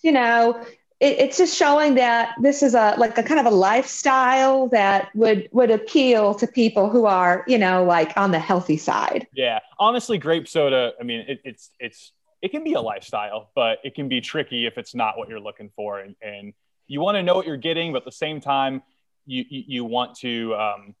you 0.03 0.11
know, 0.11 0.63
it, 0.99 1.19
it's 1.19 1.37
just 1.37 1.55
showing 1.55 1.95
that 1.95 2.35
this 2.41 2.61
is 2.61 2.75
a 2.75 2.93
like 2.97 3.17
a 3.17 3.23
kind 3.23 3.39
of 3.39 3.45
a 3.45 3.55
lifestyle 3.55 4.67
that 4.67 5.09
would 5.15 5.49
would 5.51 5.71
appeal 5.71 6.35
to 6.35 6.45
people 6.45 6.89
who 6.89 7.05
are 7.05 7.43
you 7.47 7.57
know 7.57 7.83
like 7.83 8.13
on 8.15 8.31
the 8.31 8.39
healthy 8.39 8.77
side. 8.77 9.27
Yeah, 9.33 9.59
honestly, 9.79 10.17
grape 10.19 10.47
soda. 10.47 10.93
I 10.99 11.03
mean, 11.03 11.25
it, 11.27 11.41
it's 11.43 11.71
it's 11.79 12.11
it 12.41 12.51
can 12.51 12.63
be 12.63 12.73
a 12.73 12.81
lifestyle, 12.81 13.49
but 13.55 13.79
it 13.83 13.95
can 13.95 14.07
be 14.07 14.21
tricky 14.21 14.65
if 14.65 14.77
it's 14.77 14.93
not 14.93 15.17
what 15.17 15.29
you're 15.29 15.39
looking 15.39 15.71
for, 15.75 15.99
and, 15.99 16.15
and 16.21 16.53
you 16.89 16.99
want 16.99 17.15
to 17.15 17.23
know 17.23 17.35
what 17.35 17.47
you're 17.47 17.55
getting, 17.55 17.93
but 17.93 17.99
at 17.99 18.05
the 18.05 18.11
same 18.11 18.41
time, 18.41 18.81
you 19.25 19.45
you, 19.49 19.63
you 19.67 19.85
want 19.85 20.15
to, 20.17 20.53
um, 20.55 20.95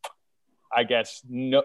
I 0.73 0.83
guess, 0.85 1.21
no, 1.27 1.63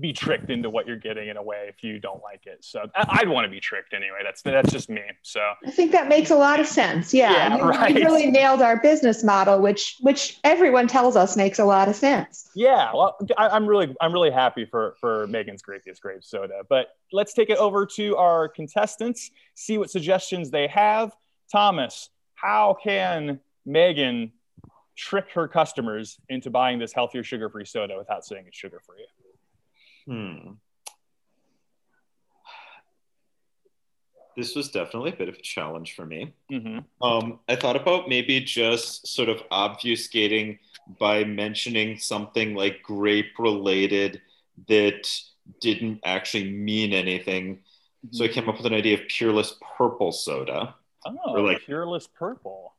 be 0.00 0.12
tricked 0.12 0.50
into 0.50 0.70
what 0.70 0.86
you're 0.86 0.96
getting 0.96 1.28
in 1.28 1.36
a 1.36 1.42
way 1.42 1.66
if 1.68 1.82
you 1.84 1.98
don't 1.98 2.22
like 2.22 2.46
it. 2.46 2.58
So 2.64 2.84
I'd 2.94 3.28
want 3.28 3.44
to 3.44 3.50
be 3.50 3.60
tricked 3.60 3.92
anyway. 3.92 4.20
That's 4.24 4.42
that's 4.42 4.72
just 4.72 4.88
me. 4.88 5.02
So 5.22 5.40
I 5.66 5.70
think 5.70 5.92
that 5.92 6.08
makes 6.08 6.30
a 6.30 6.36
lot 6.36 6.60
of 6.60 6.66
sense. 6.66 7.12
Yeah, 7.12 7.32
Yeah, 7.32 7.56
we, 7.56 7.62
right. 7.62 7.94
we 7.94 8.02
really 8.02 8.30
nailed 8.30 8.62
our 8.62 8.80
business 8.80 9.22
model, 9.22 9.60
which 9.60 9.96
which 10.00 10.38
everyone 10.44 10.86
tells 10.86 11.16
us 11.16 11.36
makes 11.36 11.58
a 11.58 11.64
lot 11.64 11.88
of 11.88 11.94
sense. 11.96 12.50
yeah, 12.54 12.90
well, 12.92 13.18
I, 13.38 13.48
I'm 13.48 13.66
really 13.66 13.94
I'm 14.00 14.12
really 14.12 14.30
happy 14.30 14.64
for 14.64 14.96
for 15.00 15.26
Megan's 15.28 15.62
Grapiest 15.62 16.00
Grape 16.00 16.24
Soda. 16.24 16.62
But 16.68 16.88
let's 17.12 17.32
take 17.34 17.50
it 17.50 17.58
over 17.58 17.86
to 17.96 18.16
our 18.16 18.48
contestants, 18.48 19.30
see 19.54 19.78
what 19.78 19.90
suggestions 19.90 20.50
they 20.50 20.66
have. 20.68 21.14
Thomas, 21.50 22.08
how 22.34 22.76
can 22.82 23.40
Megan 23.64 24.32
tricked 24.96 25.32
her 25.32 25.48
customers 25.48 26.18
into 26.28 26.50
buying 26.50 26.78
this 26.78 26.92
healthier 26.92 27.22
sugar-free 27.24 27.64
soda 27.64 27.96
without 27.96 28.24
saying 28.24 28.44
it's 28.46 28.56
sugar-free? 28.56 29.06
Hmm. 30.06 30.50
This 34.36 34.56
was 34.56 34.70
definitely 34.70 35.10
a 35.12 35.16
bit 35.16 35.28
of 35.28 35.34
a 35.34 35.42
challenge 35.42 35.94
for 35.94 36.06
me. 36.06 36.32
Mm-hmm. 36.50 36.78
Um, 37.06 37.40
I 37.48 37.56
thought 37.56 37.76
about 37.76 38.08
maybe 38.08 38.40
just 38.40 39.06
sort 39.06 39.28
of 39.28 39.46
obfuscating 39.50 40.58
by 40.98 41.22
mentioning 41.24 41.98
something 41.98 42.54
like 42.54 42.82
grape 42.82 43.38
related 43.38 44.22
that 44.68 45.06
didn't 45.60 46.00
actually 46.04 46.50
mean 46.50 46.94
anything. 46.94 47.60
So 48.10 48.24
I 48.24 48.28
came 48.28 48.48
up 48.48 48.56
with 48.56 48.66
an 48.66 48.72
idea 48.74 48.94
of 48.94 49.06
Peerless 49.08 49.54
Purple 49.76 50.12
Soda, 50.12 50.74
Oh, 51.04 51.16
Or 51.26 51.40
like- 51.40 51.60
Pureless 51.66 52.06
Purple. 52.06 52.74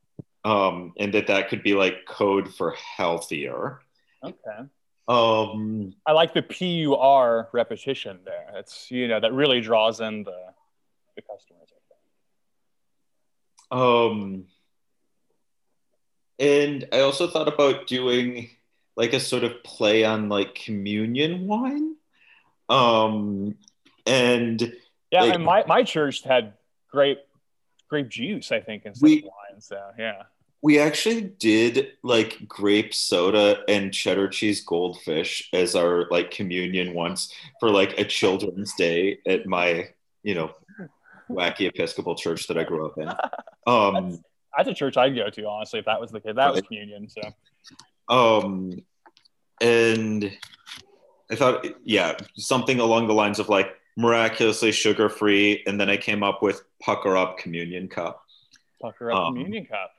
Um, 0.45 0.93
and 0.97 1.13
that 1.13 1.27
that 1.27 1.49
could 1.49 1.63
be 1.63 1.73
like 1.73 2.05
code 2.07 2.53
for 2.53 2.71
healthier. 2.97 3.79
Okay. 4.23 4.67
Um, 5.07 5.93
I 6.05 6.13
like 6.13 6.33
the 6.33 6.41
PUR 6.41 7.49
repetition 7.51 8.19
there. 8.25 8.51
It's 8.55 8.89
you 8.89 9.07
know 9.07 9.19
that 9.19 9.33
really 9.33 9.61
draws 9.61 9.99
in 9.99 10.23
the 10.23 10.53
the 11.15 11.21
customers. 11.21 11.69
Um, 13.71 14.45
and 16.37 16.87
I 16.93 16.99
also 16.99 17.27
thought 17.27 17.47
about 17.47 17.87
doing 17.87 18.49
like 18.95 19.13
a 19.13 19.19
sort 19.19 19.43
of 19.43 19.63
play 19.63 20.03
on 20.03 20.29
like 20.29 20.53
communion 20.53 21.47
wine. 21.47 21.95
Um, 22.69 23.55
and 24.05 24.61
Yeah, 25.11 25.21
Like- 25.23 25.35
and 25.35 25.43
my, 25.43 25.63
my 25.67 25.83
church 25.83 26.23
had 26.23 26.53
grape 26.91 27.19
grape 27.93 28.09
juice, 28.09 28.51
I 28.51 28.59
think, 28.59 28.85
instead 28.85 29.05
We- 29.05 29.17
of 29.19 29.23
wine. 29.25 29.61
So 29.61 29.79
yeah. 29.99 30.23
we 30.61 30.79
actually 30.79 31.21
did 31.21 31.89
like 32.03 32.47
grape 32.47 32.93
soda 32.93 33.63
and 33.67 33.93
cheddar 33.93 34.27
cheese 34.29 34.61
goldfish 34.61 35.49
as 35.53 35.75
our 35.75 36.07
like 36.09 36.31
communion 36.31 36.93
once 36.95 37.31
for 37.59 37.69
like 37.69 37.99
a 37.99 38.05
children's 38.05 38.73
day 38.75 39.19
at 39.27 39.45
my, 39.45 39.89
you 40.23 40.33
know, 40.35 40.51
wacky 41.29 41.67
Episcopal 41.67 42.15
church 42.15 42.47
that 42.47 42.57
I 42.57 42.63
grew 42.63 42.85
up 42.87 42.97
in. 42.97 43.09
Um, 43.65 44.21
That's 44.57 44.67
a 44.69 44.73
church 44.73 44.97
I'd 44.97 45.15
go 45.15 45.29
to, 45.29 45.47
honestly, 45.47 45.79
if 45.79 45.85
that 45.85 46.01
was 46.01 46.11
the 46.11 46.19
case. 46.19 46.33
That 46.35 46.51
was 46.51 46.61
Right. 46.61 46.67
communion. 46.67 47.07
So 47.09 47.21
um 48.09 48.83
and 49.61 50.29
i 51.31 51.35
thought 51.35 51.65
yeah 51.85 52.17
something 52.35 52.81
along 52.81 53.07
the 53.07 53.13
lines 53.13 53.39
of 53.39 53.47
like 53.47 53.69
miraculously 53.95 54.71
sugar 54.71 55.07
free 55.09 55.63
and 55.67 55.79
then 55.79 55.89
i 55.89 55.95
came 55.97 56.23
up 56.23 56.41
with 56.41 56.63
pucker 56.81 57.15
up 57.15 57.37
communion 57.37 57.87
cup 57.87 58.23
pucker 58.81 59.11
up 59.11 59.17
Um, 59.17 59.33
communion 59.35 59.65
cup. 59.65 59.91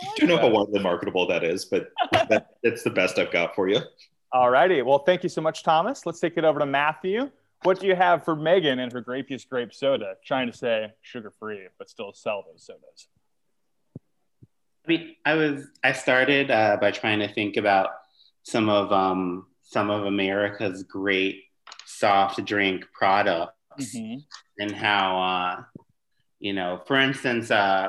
I 0.00 0.12
don't 0.18 0.28
know 0.28 0.36
how 0.36 0.42
that. 0.42 0.52
wildly 0.52 0.80
marketable 0.80 1.26
that 1.28 1.42
is 1.42 1.64
but 1.64 1.90
that, 2.12 2.50
that's 2.62 2.82
the 2.82 2.90
best 2.90 3.18
i've 3.18 3.30
got 3.32 3.54
for 3.54 3.68
you 3.68 3.80
All 4.32 4.50
righty. 4.50 4.82
Well, 4.82 4.98
thank 4.98 5.22
you 5.22 5.28
so 5.30 5.40
much, 5.40 5.62
Thomas. 5.62 6.04
Let's 6.04 6.20
take 6.20 6.36
it 6.36 6.44
over 6.44 6.58
to 6.58 6.66
Matthew. 6.66 7.30
What 7.62 7.80
do 7.80 7.86
you 7.86 7.94
have 7.94 8.24
for 8.24 8.36
Megan 8.36 8.80
and 8.80 8.92
her 8.92 9.00
grapiest 9.00 9.48
grape 9.48 9.72
soda? 9.72 10.16
Trying 10.26 10.50
to 10.50 10.56
say 10.56 10.92
sugar 11.00 11.30
free, 11.38 11.68
but 11.78 11.88
still 11.88 12.12
sell 12.12 12.44
those 12.46 12.66
sodas. 12.66 13.08
I 14.84 14.88
mean, 14.88 15.16
I 15.24 15.34
was 15.34 15.66
I 15.82 15.92
started 15.92 16.50
uh, 16.50 16.76
by 16.80 16.90
trying 16.90 17.20
to 17.20 17.28
think 17.32 17.56
about 17.56 17.90
some 18.42 18.68
of 18.68 18.92
um, 18.92 19.46
some 19.62 19.88
of 19.90 20.04
America's 20.04 20.82
great 20.82 21.44
soft 21.86 22.44
drink 22.44 22.84
products 22.92 23.54
Mhm. 23.94 24.24
and 24.58 24.72
how 24.72 25.20
uh, 25.22 25.64
you 26.38 26.52
know, 26.52 26.82
for 26.86 26.96
instance, 26.96 27.50
uh, 27.50 27.88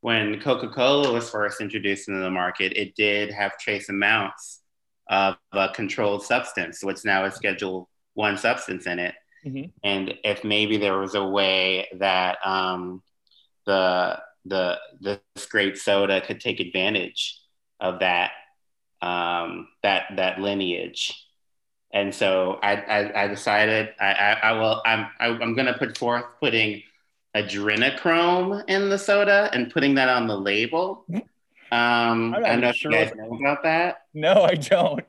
when 0.00 0.40
Coca 0.40 0.68
Cola 0.68 1.12
was 1.12 1.30
first 1.30 1.60
introduced 1.60 2.08
into 2.08 2.20
the 2.20 2.30
market, 2.30 2.72
it 2.76 2.94
did 2.96 3.30
have 3.32 3.56
trace 3.58 3.88
amounts 3.88 4.62
of 5.08 5.36
a 5.52 5.68
controlled 5.68 6.24
substance, 6.24 6.82
which 6.82 7.04
now 7.04 7.24
is 7.24 7.34
Schedule 7.34 7.88
One 8.14 8.36
substance 8.36 8.86
in 8.86 8.98
it. 8.98 9.14
Mhm. 9.44 9.72
And 9.82 10.14
if 10.24 10.44
maybe 10.44 10.76
there 10.76 10.98
was 10.98 11.14
a 11.14 11.24
way 11.24 11.88
that 11.94 12.38
um, 12.46 13.02
the 13.66 14.20
the 14.44 14.78
this 15.00 15.46
great 15.48 15.78
soda 15.78 16.20
could 16.20 16.40
take 16.40 16.60
advantage 16.60 17.38
of 17.80 18.00
that 18.00 18.32
um, 19.02 19.68
that 19.82 20.06
that 20.16 20.40
lineage. 20.40 21.23
And 21.94 22.14
so 22.14 22.58
I, 22.62 22.74
I, 22.76 23.24
I 23.24 23.28
decided 23.28 23.90
I, 24.00 24.12
I, 24.12 24.32
I 24.50 24.52
will 24.54 24.82
I'm 24.84 25.08
I, 25.20 25.28
I'm 25.28 25.54
gonna 25.54 25.78
put 25.78 25.96
forth 25.98 26.24
putting 26.40 26.82
adrenochrome 27.36 28.64
in 28.68 28.90
the 28.90 28.98
soda 28.98 29.50
and 29.52 29.72
putting 29.72 29.94
that 29.96 30.08
on 30.10 30.26
the 30.26 30.36
label. 30.36 31.06
Um, 31.72 32.34
I'm 32.34 32.42
not 32.42 32.44
I 32.44 32.50
don't 32.50 32.60
know 32.60 32.68
even 32.68 32.70
if 32.70 32.76
sure 32.76 32.92
you 32.92 32.98
guys 32.98 33.14
know 33.16 33.34
about 33.36 33.62
that. 33.64 33.98
No, 34.14 34.42
I 34.44 34.54
don't. 34.54 35.06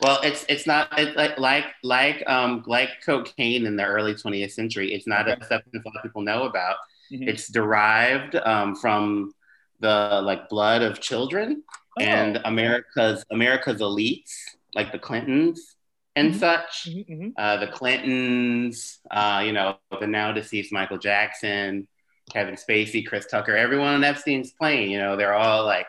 Well, 0.00 0.20
it's 0.22 0.44
it's 0.48 0.66
not 0.66 0.88
it's 0.98 1.16
like 1.16 1.38
like 1.38 1.66
like 1.84 2.24
um 2.28 2.64
like 2.66 2.90
cocaine 3.04 3.64
in 3.66 3.76
the 3.76 3.84
early 3.84 4.14
20th 4.14 4.52
century. 4.52 4.92
It's 4.92 5.06
not 5.06 5.28
Okay. 5.28 5.40
a 5.40 5.44
substance 5.44 5.84
a 5.84 5.88
lot 5.88 5.96
of 5.96 6.02
people 6.02 6.22
know 6.22 6.44
about. 6.44 6.76
Mhm. 7.12 7.28
It's 7.28 7.48
derived 7.48 8.34
um, 8.36 8.74
from 8.74 9.32
the 9.80 10.20
like 10.24 10.48
blood 10.48 10.82
of 10.82 11.00
children 11.00 11.62
and 12.00 12.38
Oh. 12.38 12.42
America's 12.44 13.24
America's 13.30 13.80
elites, 13.80 14.32
like 14.74 14.90
the 14.92 14.98
Clintons 14.98 15.76
and 16.16 16.32
Mhm. 16.32 16.38
such. 16.38 16.86
Mhm, 16.88 17.08
mhm. 17.08 17.32
Uh, 17.36 17.56
the 17.58 17.66
Clintons, 17.68 19.00
uh, 19.10 19.42
you 19.44 19.52
know, 19.52 19.78
the 20.00 20.06
now 20.06 20.32
deceased 20.32 20.72
Michael 20.72 20.98
Jackson, 20.98 21.88
Kevin 22.32 22.54
Spacey, 22.54 23.06
Chris 23.06 23.26
Tucker, 23.26 23.56
everyone 23.56 23.94
on 23.94 24.04
Epstein's 24.04 24.52
plane. 24.52 24.90
You 24.90 24.98
know, 24.98 25.16
they're 25.16 25.34
all 25.34 25.64
like, 25.64 25.88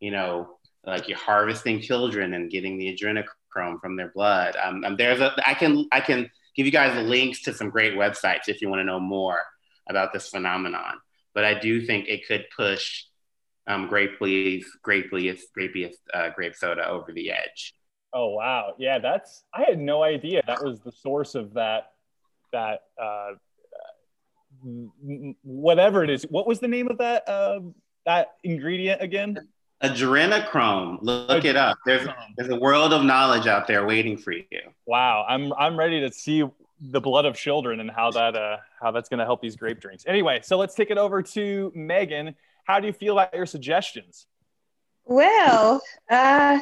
you 0.00 0.10
know, 0.10 0.58
like 0.84 1.08
you're 1.08 1.18
harvesting 1.18 1.80
children 1.80 2.34
and 2.34 2.50
getting 2.50 2.78
the 2.78 2.94
adrenochrome 2.94 3.80
from 3.80 3.96
their 3.96 4.08
blood. 4.08 4.56
Um, 4.56 4.84
um, 4.84 4.96
there's 4.96 5.20
a 5.20 5.34
I 5.46 5.54
can 5.54 5.86
I 5.92 6.00
can 6.00 6.30
give 6.56 6.66
you 6.66 6.72
guys 6.72 6.96
links 7.06 7.42
to 7.42 7.54
some 7.54 7.70
great 7.70 7.94
websites 7.94 8.48
if 8.48 8.60
you 8.60 8.68
want 8.68 8.80
to 8.80 8.84
know 8.84 9.00
more 9.00 9.38
about 9.88 10.12
this 10.12 10.28
phenomenon. 10.28 11.00
But 11.34 11.44
I 11.44 11.54
do 11.58 11.84
think 11.86 12.08
it 12.08 12.26
could 12.26 12.46
push 12.56 13.04
um, 13.66 13.88
grape's 13.88 14.18
grape's 14.82 15.46
grape's 15.54 15.96
uh, 16.12 16.30
grape 16.30 16.56
soda 16.56 16.88
over 16.88 17.12
the 17.12 17.30
edge. 17.30 17.74
Oh 18.12 18.30
wow, 18.30 18.74
yeah, 18.78 18.98
that's 18.98 19.44
I 19.54 19.62
had 19.62 19.78
no 19.78 20.02
idea 20.02 20.42
that 20.46 20.62
was 20.64 20.80
the 20.80 20.92
source 20.92 21.34
of 21.34 21.54
that 21.54 21.92
that 22.52 22.80
uh, 23.00 23.32
m- 24.64 24.92
m- 25.08 25.36
whatever 25.42 26.02
it 26.02 26.10
is. 26.10 26.24
What 26.24 26.46
was 26.46 26.58
the 26.58 26.68
name 26.68 26.88
of 26.88 26.98
that 26.98 27.28
uh, 27.28 27.60
that 28.06 28.32
ingredient 28.42 29.00
again? 29.00 29.48
Adrenochrome, 29.82 30.98
look 31.02 31.44
it 31.44 31.56
up. 31.56 31.78
There's 31.86 32.06
there's 32.36 32.50
a 32.50 32.56
world 32.56 32.92
of 32.92 33.04
knowledge 33.04 33.46
out 33.46 33.66
there 33.66 33.86
waiting 33.86 34.16
for 34.16 34.32
you. 34.32 34.44
Wow, 34.86 35.24
I'm 35.28 35.52
I'm 35.52 35.78
ready 35.78 36.00
to 36.00 36.12
see 36.12 36.44
the 36.80 37.00
blood 37.00 37.26
of 37.26 37.36
children 37.36 37.80
and 37.80 37.90
how 37.90 38.10
that 38.10 38.34
uh 38.34 38.56
how 38.80 38.90
that's 38.90 39.08
going 39.08 39.18
to 39.18 39.24
help 39.24 39.40
these 39.40 39.56
grape 39.56 39.80
drinks. 39.80 40.04
Anyway, 40.06 40.40
so 40.42 40.58
let's 40.58 40.74
take 40.74 40.90
it 40.90 40.98
over 40.98 41.22
to 41.22 41.72
Megan. 41.74 42.34
How 42.64 42.80
do 42.80 42.86
you 42.86 42.92
feel 42.92 43.18
about 43.18 43.34
your 43.34 43.46
suggestions? 43.46 44.26
Well, 45.04 45.80
uh, 46.10 46.60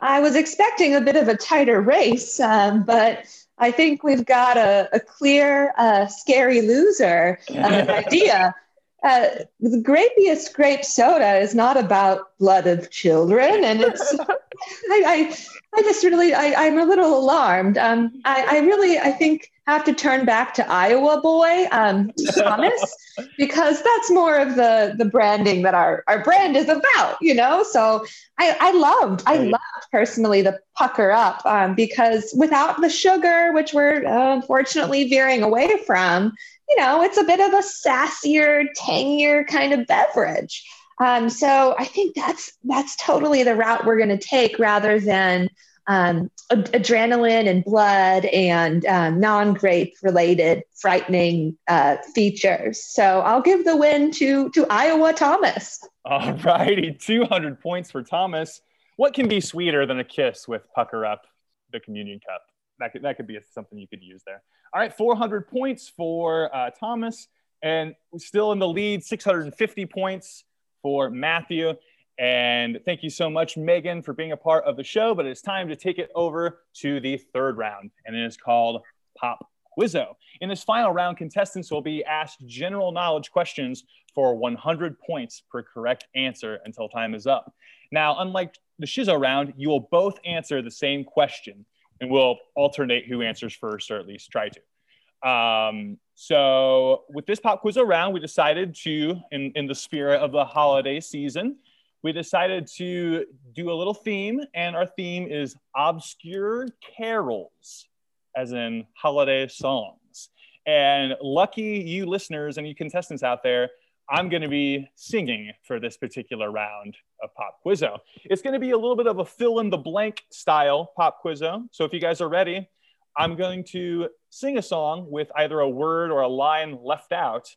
I 0.00 0.20
was 0.20 0.36
expecting 0.36 0.94
a 0.94 1.00
bit 1.00 1.16
of 1.16 1.28
a 1.28 1.36
tighter 1.36 1.80
race, 1.80 2.40
um, 2.40 2.84
but 2.84 3.26
I 3.58 3.70
think 3.70 4.02
we've 4.02 4.24
got 4.24 4.56
a, 4.56 4.88
a 4.92 5.00
clear, 5.00 5.72
uh, 5.78 6.06
scary 6.06 6.60
loser 6.60 7.38
of 7.48 7.56
idea. 7.88 8.54
Uh, 9.02 9.28
the 9.60 9.82
grapiest 9.82 10.52
grape 10.54 10.84
soda 10.84 11.38
is 11.38 11.54
not 11.54 11.76
about 11.76 12.36
blood 12.38 12.66
of 12.66 12.90
children, 12.90 13.64
and 13.64 13.80
it's 13.80 14.14
I, 14.20 15.02
I, 15.06 15.36
I 15.74 15.82
just 15.82 16.02
really, 16.04 16.34
I, 16.34 16.66
I'm 16.66 16.78
a 16.78 16.84
little 16.84 17.16
alarmed. 17.18 17.78
Um, 17.78 18.20
I, 18.24 18.56
I 18.56 18.58
really, 18.60 18.98
I 18.98 19.12
think 19.12 19.52
have 19.66 19.84
to 19.84 19.92
turn 19.92 20.24
back 20.24 20.54
to 20.54 20.70
Iowa 20.70 21.20
boy, 21.20 21.66
um, 21.72 22.12
Thomas, 22.34 22.96
because 23.38 23.82
that's 23.82 24.10
more 24.10 24.36
of 24.36 24.54
the 24.54 24.94
the 24.96 25.04
branding 25.04 25.62
that 25.62 25.74
our 25.74 26.04
our 26.06 26.22
brand 26.22 26.56
is 26.56 26.68
about, 26.68 27.16
you 27.20 27.34
know. 27.34 27.62
So 27.64 28.04
I, 28.38 28.56
I 28.60 28.72
loved, 28.72 29.22
I 29.26 29.36
loved 29.38 29.90
personally 29.90 30.42
the 30.42 30.60
pucker 30.76 31.10
up 31.10 31.44
um, 31.46 31.74
because 31.74 32.34
without 32.36 32.80
the 32.80 32.90
sugar, 32.90 33.52
which 33.52 33.72
we're 33.72 34.06
uh, 34.06 34.34
unfortunately 34.34 35.08
veering 35.08 35.42
away 35.42 35.70
from, 35.86 36.32
you 36.68 36.76
know, 36.78 37.02
it's 37.02 37.16
a 37.16 37.24
bit 37.24 37.40
of 37.40 37.52
a 37.52 37.62
sassier, 37.62 38.66
tangier 38.76 39.44
kind 39.44 39.72
of 39.72 39.86
beverage. 39.86 40.64
Um, 40.98 41.28
so 41.28 41.74
I 41.78 41.84
think 41.84 42.14
that's 42.14 42.52
that's 42.64 42.96
totally 42.96 43.42
the 43.42 43.56
route 43.56 43.84
we're 43.84 43.98
going 43.98 44.16
to 44.16 44.18
take 44.18 44.58
rather 44.58 45.00
than 45.00 45.50
um, 45.86 46.30
ad- 46.50 46.72
adrenaline 46.72 47.48
and 47.48 47.64
blood 47.64 48.24
and 48.26 48.84
um, 48.86 49.20
non 49.20 49.54
grape 49.54 49.94
related 50.02 50.62
frightening 50.74 51.56
uh, 51.68 51.96
features. 52.14 52.84
So 52.84 53.20
I'll 53.20 53.42
give 53.42 53.64
the 53.64 53.76
win 53.76 54.10
to, 54.12 54.50
to 54.50 54.66
Iowa 54.68 55.12
Thomas. 55.12 55.80
All 56.04 56.32
righty, 56.34 56.92
200 56.92 57.60
points 57.60 57.90
for 57.90 58.02
Thomas. 58.02 58.60
What 58.96 59.12
can 59.12 59.28
be 59.28 59.40
sweeter 59.40 59.86
than 59.86 60.00
a 60.00 60.04
kiss 60.04 60.48
with 60.48 60.62
Pucker 60.74 61.04
Up, 61.04 61.26
the 61.72 61.80
communion 61.80 62.20
cup? 62.26 62.42
That 62.78 62.92
could, 62.92 63.02
that 63.02 63.16
could 63.16 63.26
be 63.26 63.38
something 63.52 63.78
you 63.78 63.88
could 63.88 64.02
use 64.02 64.22
there. 64.26 64.42
All 64.72 64.80
right, 64.80 64.94
400 64.94 65.48
points 65.48 65.92
for 65.94 66.54
uh, 66.54 66.70
Thomas, 66.70 67.28
and 67.62 67.94
still 68.18 68.52
in 68.52 68.58
the 68.58 68.68
lead, 68.68 69.04
650 69.04 69.86
points 69.86 70.44
for 70.82 71.10
Matthew. 71.10 71.74
And 72.18 72.80
thank 72.84 73.02
you 73.02 73.10
so 73.10 73.28
much, 73.28 73.56
Megan, 73.56 74.02
for 74.02 74.14
being 74.14 74.32
a 74.32 74.36
part 74.36 74.64
of 74.64 74.76
the 74.76 74.84
show. 74.84 75.14
But 75.14 75.26
it's 75.26 75.42
time 75.42 75.68
to 75.68 75.76
take 75.76 75.98
it 75.98 76.10
over 76.14 76.62
to 76.76 77.00
the 77.00 77.18
third 77.18 77.58
round, 77.58 77.90
and 78.04 78.16
it 78.16 78.24
is 78.24 78.36
called 78.36 78.82
Pop 79.18 79.46
Quizzo. 79.78 80.14
In 80.40 80.48
this 80.48 80.62
final 80.62 80.92
round, 80.92 81.18
contestants 81.18 81.70
will 81.70 81.82
be 81.82 82.04
asked 82.04 82.38
general 82.46 82.92
knowledge 82.92 83.30
questions 83.30 83.84
for 84.14 84.34
100 84.34 84.98
points 85.00 85.42
per 85.50 85.62
correct 85.62 86.06
answer 86.14 86.58
until 86.64 86.88
time 86.88 87.14
is 87.14 87.26
up. 87.26 87.52
Now, 87.92 88.16
unlike 88.18 88.54
the 88.78 88.86
Shizzo 88.86 89.20
round, 89.20 89.52
you 89.56 89.68
will 89.68 89.88
both 89.90 90.18
answer 90.24 90.62
the 90.62 90.70
same 90.70 91.04
question, 91.04 91.66
and 92.00 92.10
we'll 92.10 92.36
alternate 92.54 93.06
who 93.06 93.22
answers 93.22 93.54
first, 93.54 93.90
or 93.90 93.98
at 93.98 94.06
least 94.06 94.30
try 94.30 94.48
to. 94.48 95.28
Um, 95.28 95.98
so, 96.14 97.04
with 97.10 97.26
this 97.26 97.40
Pop 97.40 97.62
Quizzo 97.62 97.86
round, 97.86 98.14
we 98.14 98.20
decided 98.20 98.74
to, 98.82 99.16
in, 99.30 99.52
in 99.54 99.66
the 99.66 99.74
spirit 99.74 100.20
of 100.20 100.32
the 100.32 100.44
holiday 100.44 101.00
season, 101.00 101.56
we 102.06 102.12
decided 102.12 102.68
to 102.68 103.24
do 103.52 103.68
a 103.68 103.74
little 103.74 103.92
theme, 103.92 104.40
and 104.54 104.76
our 104.76 104.86
theme 104.86 105.26
is 105.26 105.56
obscure 105.74 106.68
carols, 106.96 107.88
as 108.36 108.52
in 108.52 108.86
holiday 108.94 109.48
songs. 109.48 110.28
And 110.68 111.16
lucky 111.20 111.80
you 111.80 112.06
listeners 112.06 112.58
and 112.58 112.68
you 112.68 112.76
contestants 112.76 113.24
out 113.24 113.42
there, 113.42 113.70
I'm 114.08 114.28
going 114.28 114.42
to 114.42 114.48
be 114.48 114.88
singing 114.94 115.50
for 115.64 115.80
this 115.80 115.96
particular 115.96 116.52
round 116.52 116.96
of 117.24 117.34
Pop 117.34 117.58
Quizzo. 117.66 117.98
It's 118.22 118.40
going 118.40 118.54
to 118.54 118.60
be 118.60 118.70
a 118.70 118.78
little 118.78 118.94
bit 118.94 119.08
of 119.08 119.18
a 119.18 119.24
fill 119.24 119.58
in 119.58 119.68
the 119.68 119.76
blank 119.76 120.22
style 120.30 120.92
Pop 120.96 121.20
Quizzo. 121.24 121.64
So 121.72 121.82
if 121.82 121.92
you 121.92 121.98
guys 121.98 122.20
are 122.20 122.28
ready, 122.28 122.68
I'm 123.16 123.34
going 123.34 123.64
to 123.72 124.10
sing 124.30 124.58
a 124.58 124.62
song 124.62 125.10
with 125.10 125.28
either 125.34 125.58
a 125.58 125.68
word 125.68 126.12
or 126.12 126.20
a 126.20 126.28
line 126.28 126.78
left 126.84 127.10
out, 127.10 127.48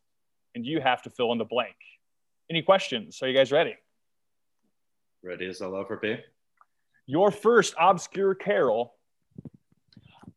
and 0.56 0.66
you 0.66 0.82
have 0.82 1.04
to 1.04 1.12
fill 1.12 1.32
in 1.34 1.38
the 1.38 1.46
blank. 1.46 1.76
Any 2.50 2.64
questions? 2.64 3.22
Are 3.22 3.28
you 3.28 3.38
guys 3.38 3.52
ready? 3.52 3.76
Ready 5.24 5.48
as 5.48 5.62
I'll 5.62 5.78
ever 5.78 5.98
be. 5.98 6.18
Your 7.06 7.32
first 7.32 7.74
obscure 7.80 8.36
carol. 8.36 8.94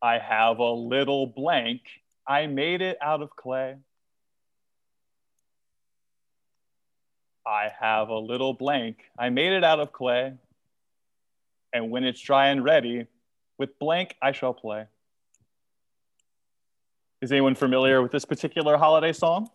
I 0.01 0.17
have 0.17 0.59
a 0.59 0.71
little 0.71 1.27
blank. 1.27 1.81
I 2.27 2.47
made 2.47 2.81
it 2.81 2.97
out 3.01 3.21
of 3.21 3.35
clay. 3.35 3.75
I 7.45 7.71
have 7.79 8.09
a 8.09 8.17
little 8.17 8.53
blank. 8.53 8.97
I 9.17 9.29
made 9.29 9.53
it 9.53 9.63
out 9.63 9.79
of 9.79 9.91
clay. 9.91 10.33
And 11.71 11.89
when 11.89 12.03
it's 12.03 12.19
dry 12.19 12.47
and 12.47 12.63
ready, 12.63 13.07
with 13.57 13.79
blank 13.79 14.15
I 14.21 14.31
shall 14.31 14.53
play. 14.53 14.87
Is 17.21 17.31
anyone 17.31 17.55
familiar 17.55 18.01
with 18.01 18.11
this 18.11 18.25
particular 18.25 18.77
holiday 18.77 19.13
song? 19.13 19.49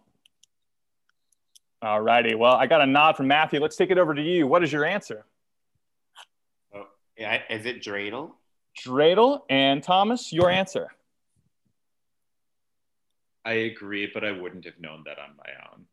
All 1.80 2.00
righty. 2.00 2.34
Well, 2.34 2.54
I 2.54 2.66
got 2.66 2.80
a 2.80 2.86
nod 2.86 3.16
from 3.16 3.28
Matthew. 3.28 3.60
Let's 3.60 3.76
take 3.76 3.90
it 3.90 3.98
over 3.98 4.14
to 4.14 4.22
you. 4.22 4.46
What 4.46 4.64
is 4.64 4.72
your 4.72 4.84
answer? 4.84 5.24
Oh, 6.74 6.86
yeah, 7.16 7.40
is 7.48 7.66
it 7.66 7.82
dreidel? 7.82 8.32
Dreidel 8.84 9.42
and 9.48 9.82
Thomas, 9.82 10.32
your 10.32 10.50
answer. 10.50 10.88
I 13.44 13.52
agree, 13.52 14.10
but 14.12 14.24
I 14.24 14.32
wouldn't 14.32 14.64
have 14.64 14.78
known 14.80 15.04
that 15.06 15.18
on 15.18 15.36
my 15.36 15.52
own. 15.72 15.86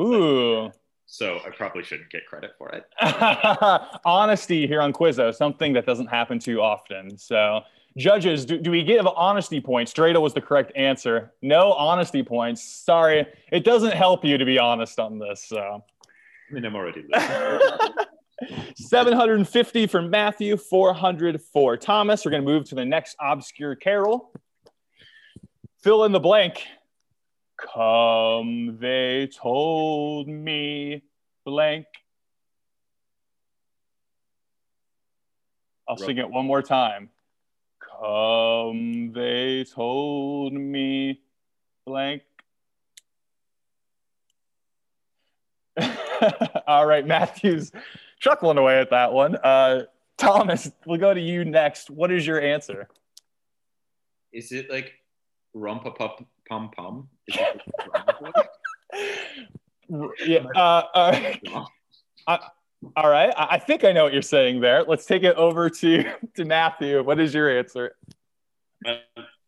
Ooh. 0.00 0.72
So 1.06 1.38
I 1.46 1.50
probably 1.50 1.82
shouldn't 1.82 2.10
get 2.10 2.26
credit 2.26 2.52
for 2.58 2.68
it. 2.70 2.84
Honesty 4.04 4.66
here 4.66 4.82
on 4.82 4.92
Quizzo, 4.92 5.34
something 5.34 5.72
that 5.72 5.86
doesn't 5.86 6.08
happen 6.08 6.38
too 6.38 6.60
often. 6.60 7.16
So 7.16 7.62
Judges, 7.96 8.44
do, 8.44 8.58
do 8.58 8.70
we 8.70 8.82
give 8.82 9.06
honesty 9.06 9.60
points? 9.60 9.92
Dreidel 9.92 10.20
was 10.20 10.34
the 10.34 10.40
correct 10.40 10.70
answer. 10.76 11.32
No 11.40 11.72
honesty 11.72 12.22
points. 12.22 12.62
Sorry, 12.62 13.26
it 13.50 13.64
doesn't 13.64 13.92
help 13.92 14.24
you 14.24 14.36
to 14.36 14.44
be 14.44 14.58
honest 14.58 15.00
on 15.00 15.18
this. 15.18 15.44
So. 15.48 15.82
I 16.50 16.54
mean, 16.54 16.64
I'm 16.64 16.76
already 16.76 17.04
750 18.76 19.86
for 19.86 20.02
Matthew, 20.02 20.56
400 20.56 21.40
for 21.40 21.76
Thomas. 21.76 22.24
We're 22.24 22.32
going 22.32 22.44
to 22.44 22.48
move 22.48 22.64
to 22.68 22.74
the 22.74 22.84
next 22.84 23.16
obscure 23.20 23.74
carol. 23.74 24.30
Fill 25.82 26.04
in 26.04 26.12
the 26.12 26.20
blank. 26.20 26.64
Come, 27.56 28.76
they 28.78 29.28
told 29.34 30.28
me 30.28 31.02
blank. 31.46 31.86
I'll 35.88 35.96
sing 35.96 36.18
it 36.18 36.28
one 36.28 36.44
more 36.44 36.62
time. 36.62 37.08
Come, 38.00 39.12
they 39.12 39.64
told 39.64 40.52
me 40.52 41.20
blank. 41.86 42.22
All 46.66 46.86
right, 46.86 47.06
Matthew's 47.06 47.72
chuckling 48.20 48.58
away 48.58 48.78
at 48.80 48.90
that 48.90 49.12
one. 49.12 49.36
Uh, 49.36 49.82
Thomas, 50.16 50.70
we'll 50.86 50.98
go 50.98 51.14
to 51.14 51.20
you 51.20 51.44
next. 51.44 51.90
What 51.90 52.10
is 52.10 52.26
your 52.26 52.40
answer? 52.40 52.88
Is 54.32 54.52
it 54.52 54.70
like 54.70 54.94
rumpa 55.54 55.94
pum 55.94 56.26
pum 56.48 56.70
pum? 56.76 57.08
yeah. 60.26 60.44
Uh, 60.54 60.82
uh, 62.26 62.38
all 62.96 63.08
right. 63.08 63.32
I 63.36 63.58
think 63.58 63.84
I 63.84 63.92
know 63.92 64.04
what 64.04 64.12
you're 64.12 64.22
saying 64.22 64.60
there. 64.60 64.84
Let's 64.84 65.06
take 65.06 65.22
it 65.22 65.36
over 65.36 65.68
to, 65.70 66.04
to 66.36 66.44
Matthew. 66.44 67.02
What 67.02 67.18
is 67.18 67.34
your 67.34 67.58
answer? 67.58 67.96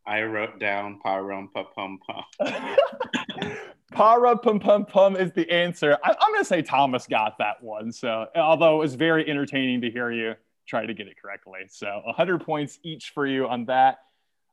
I 0.07 0.23
wrote 0.23 0.59
down 0.59 1.01
parum 1.03 1.51
pum 1.53 1.67
pum 1.75 1.99
pum. 2.41 3.57
Para 3.93 4.37
pum 4.39 4.59
pum 4.59 4.87
pum 4.87 5.17
is 5.17 5.33
the 5.33 5.49
answer. 5.51 5.99
I, 6.03 6.11
am 6.11 6.33
going 6.33 6.41
to 6.41 6.45
say 6.45 6.63
Thomas 6.63 7.07
got 7.07 7.39
that 7.39 7.63
one. 7.63 7.93
So, 7.93 8.27
although 8.35 8.77
it 8.77 8.79
was 8.79 8.95
very 8.95 9.29
entertaining 9.29 9.83
to 9.83 9.91
hear 9.91 10.11
you 10.11 10.35
try 10.67 10.87
to 10.87 10.95
get 10.95 11.09
it 11.09 11.21
correctly. 11.21 11.61
So, 11.69 12.01
100 12.05 12.45
points 12.45 12.79
each 12.83 13.11
for 13.11 13.27
you 13.27 13.47
on 13.47 13.67
that. 13.67 13.99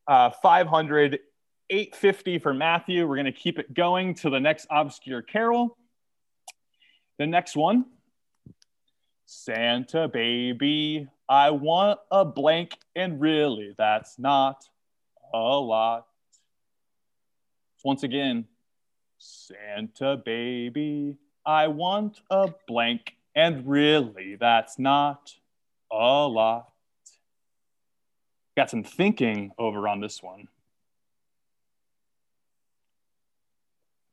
Uh, 0.07 0.29
500, 0.29 1.19
850 1.69 2.39
for 2.39 2.53
Matthew. 2.53 3.07
We're 3.07 3.15
going 3.15 3.25
to 3.25 3.31
keep 3.31 3.57
it 3.57 3.73
going 3.73 4.13
to 4.15 4.29
the 4.29 4.39
next 4.39 4.67
obscure 4.69 5.21
carol. 5.21 5.77
The 7.17 7.27
next 7.27 7.55
one 7.55 7.85
Santa 9.25 10.07
baby, 10.07 11.07
I 11.27 11.49
want 11.49 11.99
a 12.11 12.23
blank, 12.23 12.77
and 12.95 13.19
really 13.19 13.73
that's 13.77 14.19
not 14.19 14.69
a 15.33 15.37
lot. 15.37 16.05
Once 17.83 18.03
again, 18.03 18.45
Santa 19.17 20.17
baby, 20.17 21.17
I 21.45 21.67
want 21.67 22.21
a 22.29 22.53
blank, 22.67 23.15
and 23.35 23.67
really 23.67 24.35
that's 24.35 24.77
not 24.77 25.33
a 25.91 26.27
lot. 26.27 26.71
Got 28.55 28.69
some 28.69 28.83
thinking 28.83 29.51
over 29.57 29.87
on 29.87 29.99
this 30.01 30.21
one. 30.21 30.47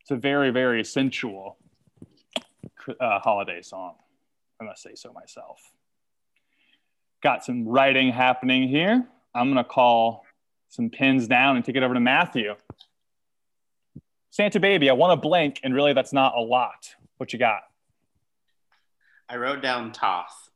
It's 0.01 0.11
a 0.11 0.17
very, 0.17 0.51
very 0.51 0.85
sensual 0.85 1.59
uh, 2.99 3.21
holiday 3.21 3.63
song. 3.63 3.95
I 4.63 4.65
must 4.65 4.83
say 4.83 4.95
so 4.95 5.13
myself. 5.13 5.61
Got 7.23 7.45
some 7.45 7.67
writing 7.67 8.13
happening 8.13 8.69
here. 8.69 9.05
I'm 9.35 9.53
going 9.53 9.63
to 9.63 9.69
call 9.69 10.25
some 10.69 10.89
pins 10.89 11.27
down 11.27 11.57
and 11.57 11.65
take 11.65 11.77
it 11.77 11.83
over 11.83 11.95
to 11.95 12.01
Matthew. 12.01 12.55
Santa 14.31 14.61
Baby, 14.61 14.89
I 14.89 14.93
want 14.93 15.13
a 15.13 15.17
blank, 15.17 15.61
and 15.63 15.75
really 15.75 15.93
that's 15.93 16.13
not 16.13 16.35
a 16.37 16.41
lot. 16.41 16.95
What 17.19 17.33
you 17.33 17.39
got? 17.39 17.63
I 19.29 19.37
wrote 19.37 19.63
down 19.63 19.93
toss. 19.93 20.51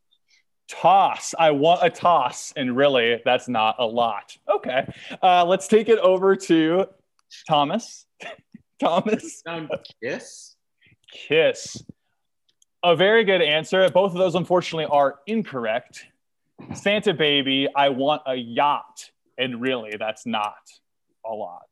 Toss. 0.68 1.34
I 1.38 1.50
want 1.50 1.80
a 1.82 1.90
toss. 1.90 2.52
And 2.56 2.76
really, 2.76 3.20
that's 3.24 3.48
not 3.48 3.76
a 3.78 3.86
lot. 3.86 4.36
Okay. 4.48 4.86
Uh, 5.22 5.44
let's 5.44 5.68
take 5.68 5.88
it 5.88 5.98
over 5.98 6.36
to 6.36 6.86
Thomas. 7.48 8.06
Thomas. 8.80 9.42
Sound 9.46 9.70
kiss? 10.02 10.56
Kiss. 11.12 11.82
A 12.82 12.94
very 12.94 13.24
good 13.24 13.42
answer. 13.42 13.88
Both 13.90 14.12
of 14.12 14.18
those, 14.18 14.34
unfortunately, 14.34 14.86
are 14.86 15.20
incorrect. 15.26 16.06
Santa 16.74 17.14
Baby, 17.14 17.68
I 17.74 17.88
want 17.88 18.22
a 18.26 18.34
yacht. 18.34 19.10
And 19.38 19.60
really, 19.60 19.94
that's 19.98 20.24
not 20.24 20.56
a 21.24 21.32
lot. 21.32 21.68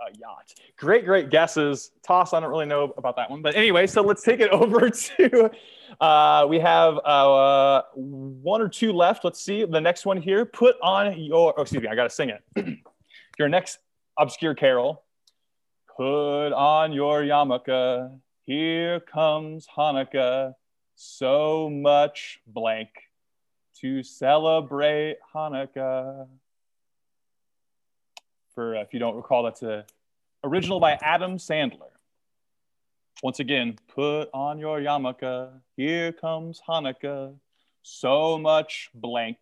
A 0.00 0.16
yacht. 0.18 0.52
Great, 0.76 1.04
great 1.04 1.30
guesses. 1.30 1.90
Toss, 2.06 2.32
I 2.32 2.40
don't 2.40 2.50
really 2.50 2.66
know 2.66 2.92
about 2.96 3.16
that 3.16 3.30
one. 3.30 3.42
But 3.42 3.56
anyway, 3.56 3.86
so 3.86 4.02
let's 4.02 4.22
take 4.22 4.40
it 4.40 4.50
over 4.52 4.90
to 4.90 5.50
uh, 6.00 6.46
we 6.48 6.58
have 6.58 6.98
uh, 7.04 7.82
one 7.94 8.60
or 8.60 8.68
two 8.68 8.92
left. 8.92 9.24
Let's 9.24 9.42
see 9.42 9.64
the 9.64 9.80
next 9.80 10.06
one 10.06 10.20
here. 10.20 10.44
Put 10.44 10.76
on 10.82 11.18
your, 11.20 11.54
oh, 11.56 11.62
excuse 11.62 11.82
me, 11.82 11.88
I 11.88 11.94
got 11.94 12.04
to 12.04 12.10
sing 12.10 12.30
it. 12.30 12.78
your 13.38 13.48
next 13.48 13.78
obscure 14.18 14.54
carol. 14.54 15.02
Put 15.96 16.52
on 16.52 16.92
your 16.92 17.22
yarmulke. 17.22 18.18
Here 18.44 18.98
comes 18.98 19.68
Hanukkah. 19.76 20.54
So 20.96 21.70
much 21.70 22.40
blank 22.46 22.88
to 23.80 24.02
celebrate 24.02 25.18
Hanukkah. 25.34 26.26
For 28.54 28.76
uh, 28.76 28.80
if 28.82 28.92
you 28.92 28.98
don't 28.98 29.16
recall, 29.16 29.44
that's 29.44 29.62
a 29.62 29.86
original 30.42 30.80
by 30.80 30.98
Adam 31.00 31.38
Sandler. 31.38 31.90
Once 33.22 33.38
again, 33.38 33.76
put 33.94 34.28
on 34.34 34.58
your 34.58 34.80
yarmulke. 34.80 35.50
Here 35.76 36.10
comes 36.10 36.60
Hanukkah. 36.68 37.34
So 37.82 38.38
much 38.38 38.90
blank 38.92 39.38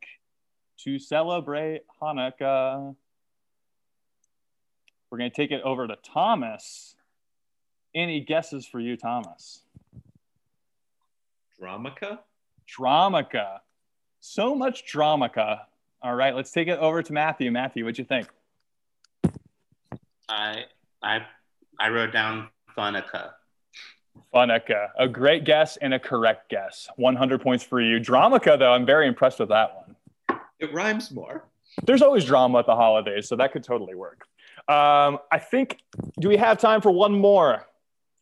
to 0.84 0.98
celebrate 0.98 1.82
Hanukkah. 2.02 2.94
We're 5.10 5.18
going 5.18 5.30
to 5.30 5.36
take 5.36 5.50
it 5.50 5.62
over 5.62 5.88
to 5.88 5.96
Thomas. 5.96 6.94
Any 7.94 8.20
guesses 8.20 8.66
for 8.66 8.78
you, 8.80 8.96
Thomas? 8.96 9.62
Dramica? 11.60 12.20
Dramica. 12.68 13.58
So 14.20 14.54
much 14.54 14.84
Dramica. 14.90 15.60
All 16.02 16.14
right, 16.14 16.34
let's 16.34 16.50
take 16.50 16.68
it 16.68 16.78
over 16.78 17.02
to 17.02 17.12
Matthew. 17.12 17.50
Matthew, 17.50 17.84
what'd 17.84 17.98
you 17.98 18.04
think? 18.04 18.28
I 20.28 20.64
I 21.02 21.26
I 21.78 21.88
wrote 21.88 22.12
down 22.12 22.48
Funica. 22.76 23.32
Funica. 24.32 24.88
A 24.98 25.08
great 25.08 25.44
guess 25.44 25.76
and 25.78 25.92
a 25.92 25.98
correct 25.98 26.48
guess. 26.48 26.88
100 26.96 27.40
points 27.40 27.64
for 27.64 27.80
you. 27.80 27.98
Dramica, 27.98 28.58
though, 28.58 28.72
I'm 28.72 28.86
very 28.86 29.08
impressed 29.08 29.40
with 29.40 29.48
that 29.48 29.74
one. 29.74 30.40
It 30.60 30.72
rhymes 30.72 31.10
more. 31.10 31.44
There's 31.84 32.02
always 32.02 32.24
drama 32.24 32.60
at 32.60 32.66
the 32.66 32.76
holidays, 32.76 33.28
so 33.28 33.36
that 33.36 33.52
could 33.52 33.64
totally 33.64 33.94
work. 33.94 34.26
Um, 34.68 35.18
I 35.32 35.38
think, 35.38 35.78
do 36.18 36.28
we 36.28 36.36
have 36.36 36.58
time 36.58 36.80
for 36.80 36.90
one 36.90 37.12
more? 37.12 37.66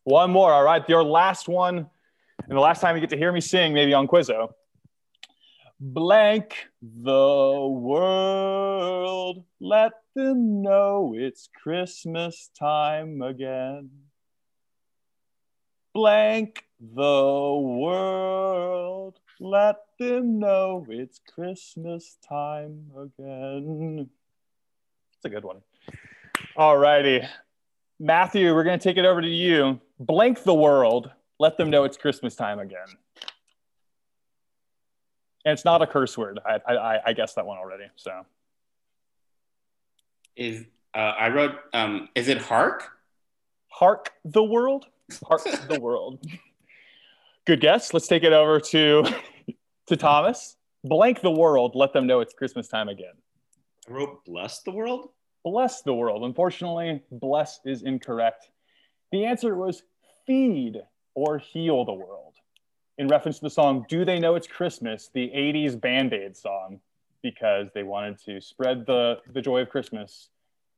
One 0.03 0.31
more. 0.31 0.51
All 0.53 0.63
right. 0.63 0.87
Your 0.89 1.03
last 1.03 1.47
one, 1.47 1.77
and 1.77 2.57
the 2.57 2.61
last 2.61 2.81
time 2.81 2.95
you 2.95 3.01
get 3.01 3.09
to 3.11 3.17
hear 3.17 3.31
me 3.31 3.41
sing, 3.41 3.73
maybe 3.73 3.93
on 3.93 4.07
Quizzo. 4.07 4.49
Blank 5.81 6.67
the 6.81 7.67
world, 7.71 9.45
let 9.61 9.93
them 10.13 10.61
know 10.61 11.15
it's 11.17 11.47
Christmas 11.55 12.49
time 12.59 13.21
again. 13.21 13.89
Blank 15.93 16.65
the 16.81 17.53
world, 17.57 19.19
let 19.39 19.77
them 19.99 20.39
know 20.39 20.85
it's 20.89 21.21
Christmas 21.33 22.17
time 22.27 22.91
again. 22.97 24.09
It's 25.15 25.25
a 25.25 25.29
good 25.29 25.45
one. 25.45 25.61
All 26.57 26.77
righty. 26.77 27.21
Matthew, 28.01 28.53
we're 28.53 28.65
going 28.65 28.79
to 28.79 28.83
take 28.83 28.97
it 28.97 29.05
over 29.05 29.21
to 29.21 29.27
you. 29.27 29.79
Blank 29.99 30.43
the 30.43 30.53
world, 30.53 31.11
let 31.39 31.57
them 31.57 31.69
know 31.69 31.83
it's 31.83 31.97
Christmas 31.97 32.35
time 32.35 32.59
again. 32.59 32.87
And 35.45 35.53
it's 35.53 35.65
not 35.65 35.81
a 35.81 35.87
curse 35.87 36.17
word. 36.17 36.39
I, 36.45 36.59
I, 36.73 36.99
I 37.07 37.13
guessed 37.13 37.35
that 37.35 37.45
one 37.45 37.57
already. 37.57 37.85
So 37.95 38.25
Is 40.35 40.65
uh, 40.93 40.97
I 40.97 41.29
wrote 41.29 41.55
um, 41.73 42.09
is 42.15 42.27
it 42.27 42.37
hark? 42.39 42.89
hark 43.71 44.11
the 44.25 44.43
world, 44.43 44.85
hark 45.27 45.43
the 45.69 45.79
world. 45.79 46.23
Good 47.45 47.61
guess. 47.61 47.93
Let's 47.93 48.07
take 48.07 48.23
it 48.23 48.33
over 48.33 48.59
to 48.59 49.03
to 49.87 49.95
Thomas. 49.97 50.55
Blank 50.83 51.21
the 51.21 51.31
world, 51.31 51.75
let 51.75 51.91
them 51.93 52.07
know 52.07 52.21
it's 52.21 52.33
Christmas 52.33 52.67
time 52.69 52.87
again. 52.89 53.13
I 53.87 53.91
wrote 53.91 54.23
bless 54.25 54.61
the 54.61 54.71
world? 54.71 55.09
Bless 55.43 55.81
the 55.81 55.93
world. 55.93 56.23
Unfortunately, 56.23 57.01
bless 57.11 57.59
is 57.65 57.83
incorrect. 57.83 58.49
The 59.11 59.25
answer 59.25 59.55
was 59.55 59.83
feed 60.29 60.79
or 61.15 61.39
heal 61.39 61.83
the 61.83 61.91
world 61.91 62.35
in 62.99 63.07
reference 63.07 63.37
to 63.37 63.45
the 63.45 63.49
song 63.49 63.83
Do 63.89 64.05
They 64.05 64.19
Know 64.19 64.35
It's 64.35 64.45
Christmas, 64.45 65.09
the 65.11 65.31
80s 65.35 65.81
Band 65.81 66.13
Aid 66.13 66.37
song, 66.37 66.79
because 67.23 67.69
they 67.73 67.81
wanted 67.81 68.19
to 68.25 68.39
spread 68.39 68.85
the, 68.85 69.17
the 69.33 69.41
joy 69.41 69.61
of 69.61 69.69
Christmas 69.69 70.29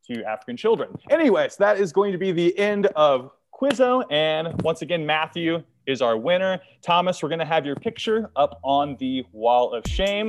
to 0.07 0.23
African 0.23 0.55
children. 0.55 0.97
Anyways, 1.09 1.57
that 1.57 1.77
is 1.77 1.91
going 1.91 2.13
to 2.13 2.17
be 2.17 2.31
the 2.31 2.57
end 2.57 2.85
of 2.95 3.31
Quizzo. 3.53 4.05
And 4.09 4.61
once 4.61 4.83
again, 4.83 5.05
Matthew 5.05 5.61
is 5.85 6.01
our 6.01 6.15
winner. 6.15 6.61
Thomas, 6.81 7.21
we're 7.21 7.27
going 7.27 7.39
to 7.39 7.45
have 7.45 7.65
your 7.65 7.75
picture 7.75 8.31
up 8.37 8.57
on 8.63 8.95
the 9.01 9.25
wall 9.33 9.73
of 9.73 9.83
shame. 9.85 10.27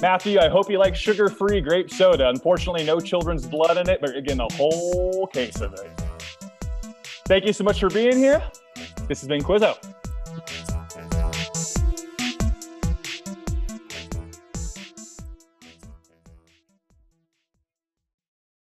Matthew, 0.00 0.40
I 0.40 0.48
hope 0.48 0.68
you 0.68 0.78
like 0.78 0.96
sugar 0.96 1.28
free 1.28 1.60
grape 1.60 1.88
soda. 1.88 2.30
Unfortunately, 2.30 2.82
no 2.82 2.98
children's 2.98 3.46
blood 3.46 3.76
in 3.76 3.88
it, 3.88 4.00
but 4.00 4.12
you're 4.12 4.22
getting 4.22 4.40
a 4.40 4.52
whole 4.54 5.28
case 5.28 5.60
of 5.60 5.72
it. 5.74 6.09
Thank 7.30 7.46
you 7.46 7.52
so 7.52 7.62
much 7.62 7.78
for 7.78 7.88
being 7.88 8.16
here. 8.16 8.42
This 9.06 9.20
has 9.20 9.28
been 9.28 9.40
Quizzo. 9.40 9.99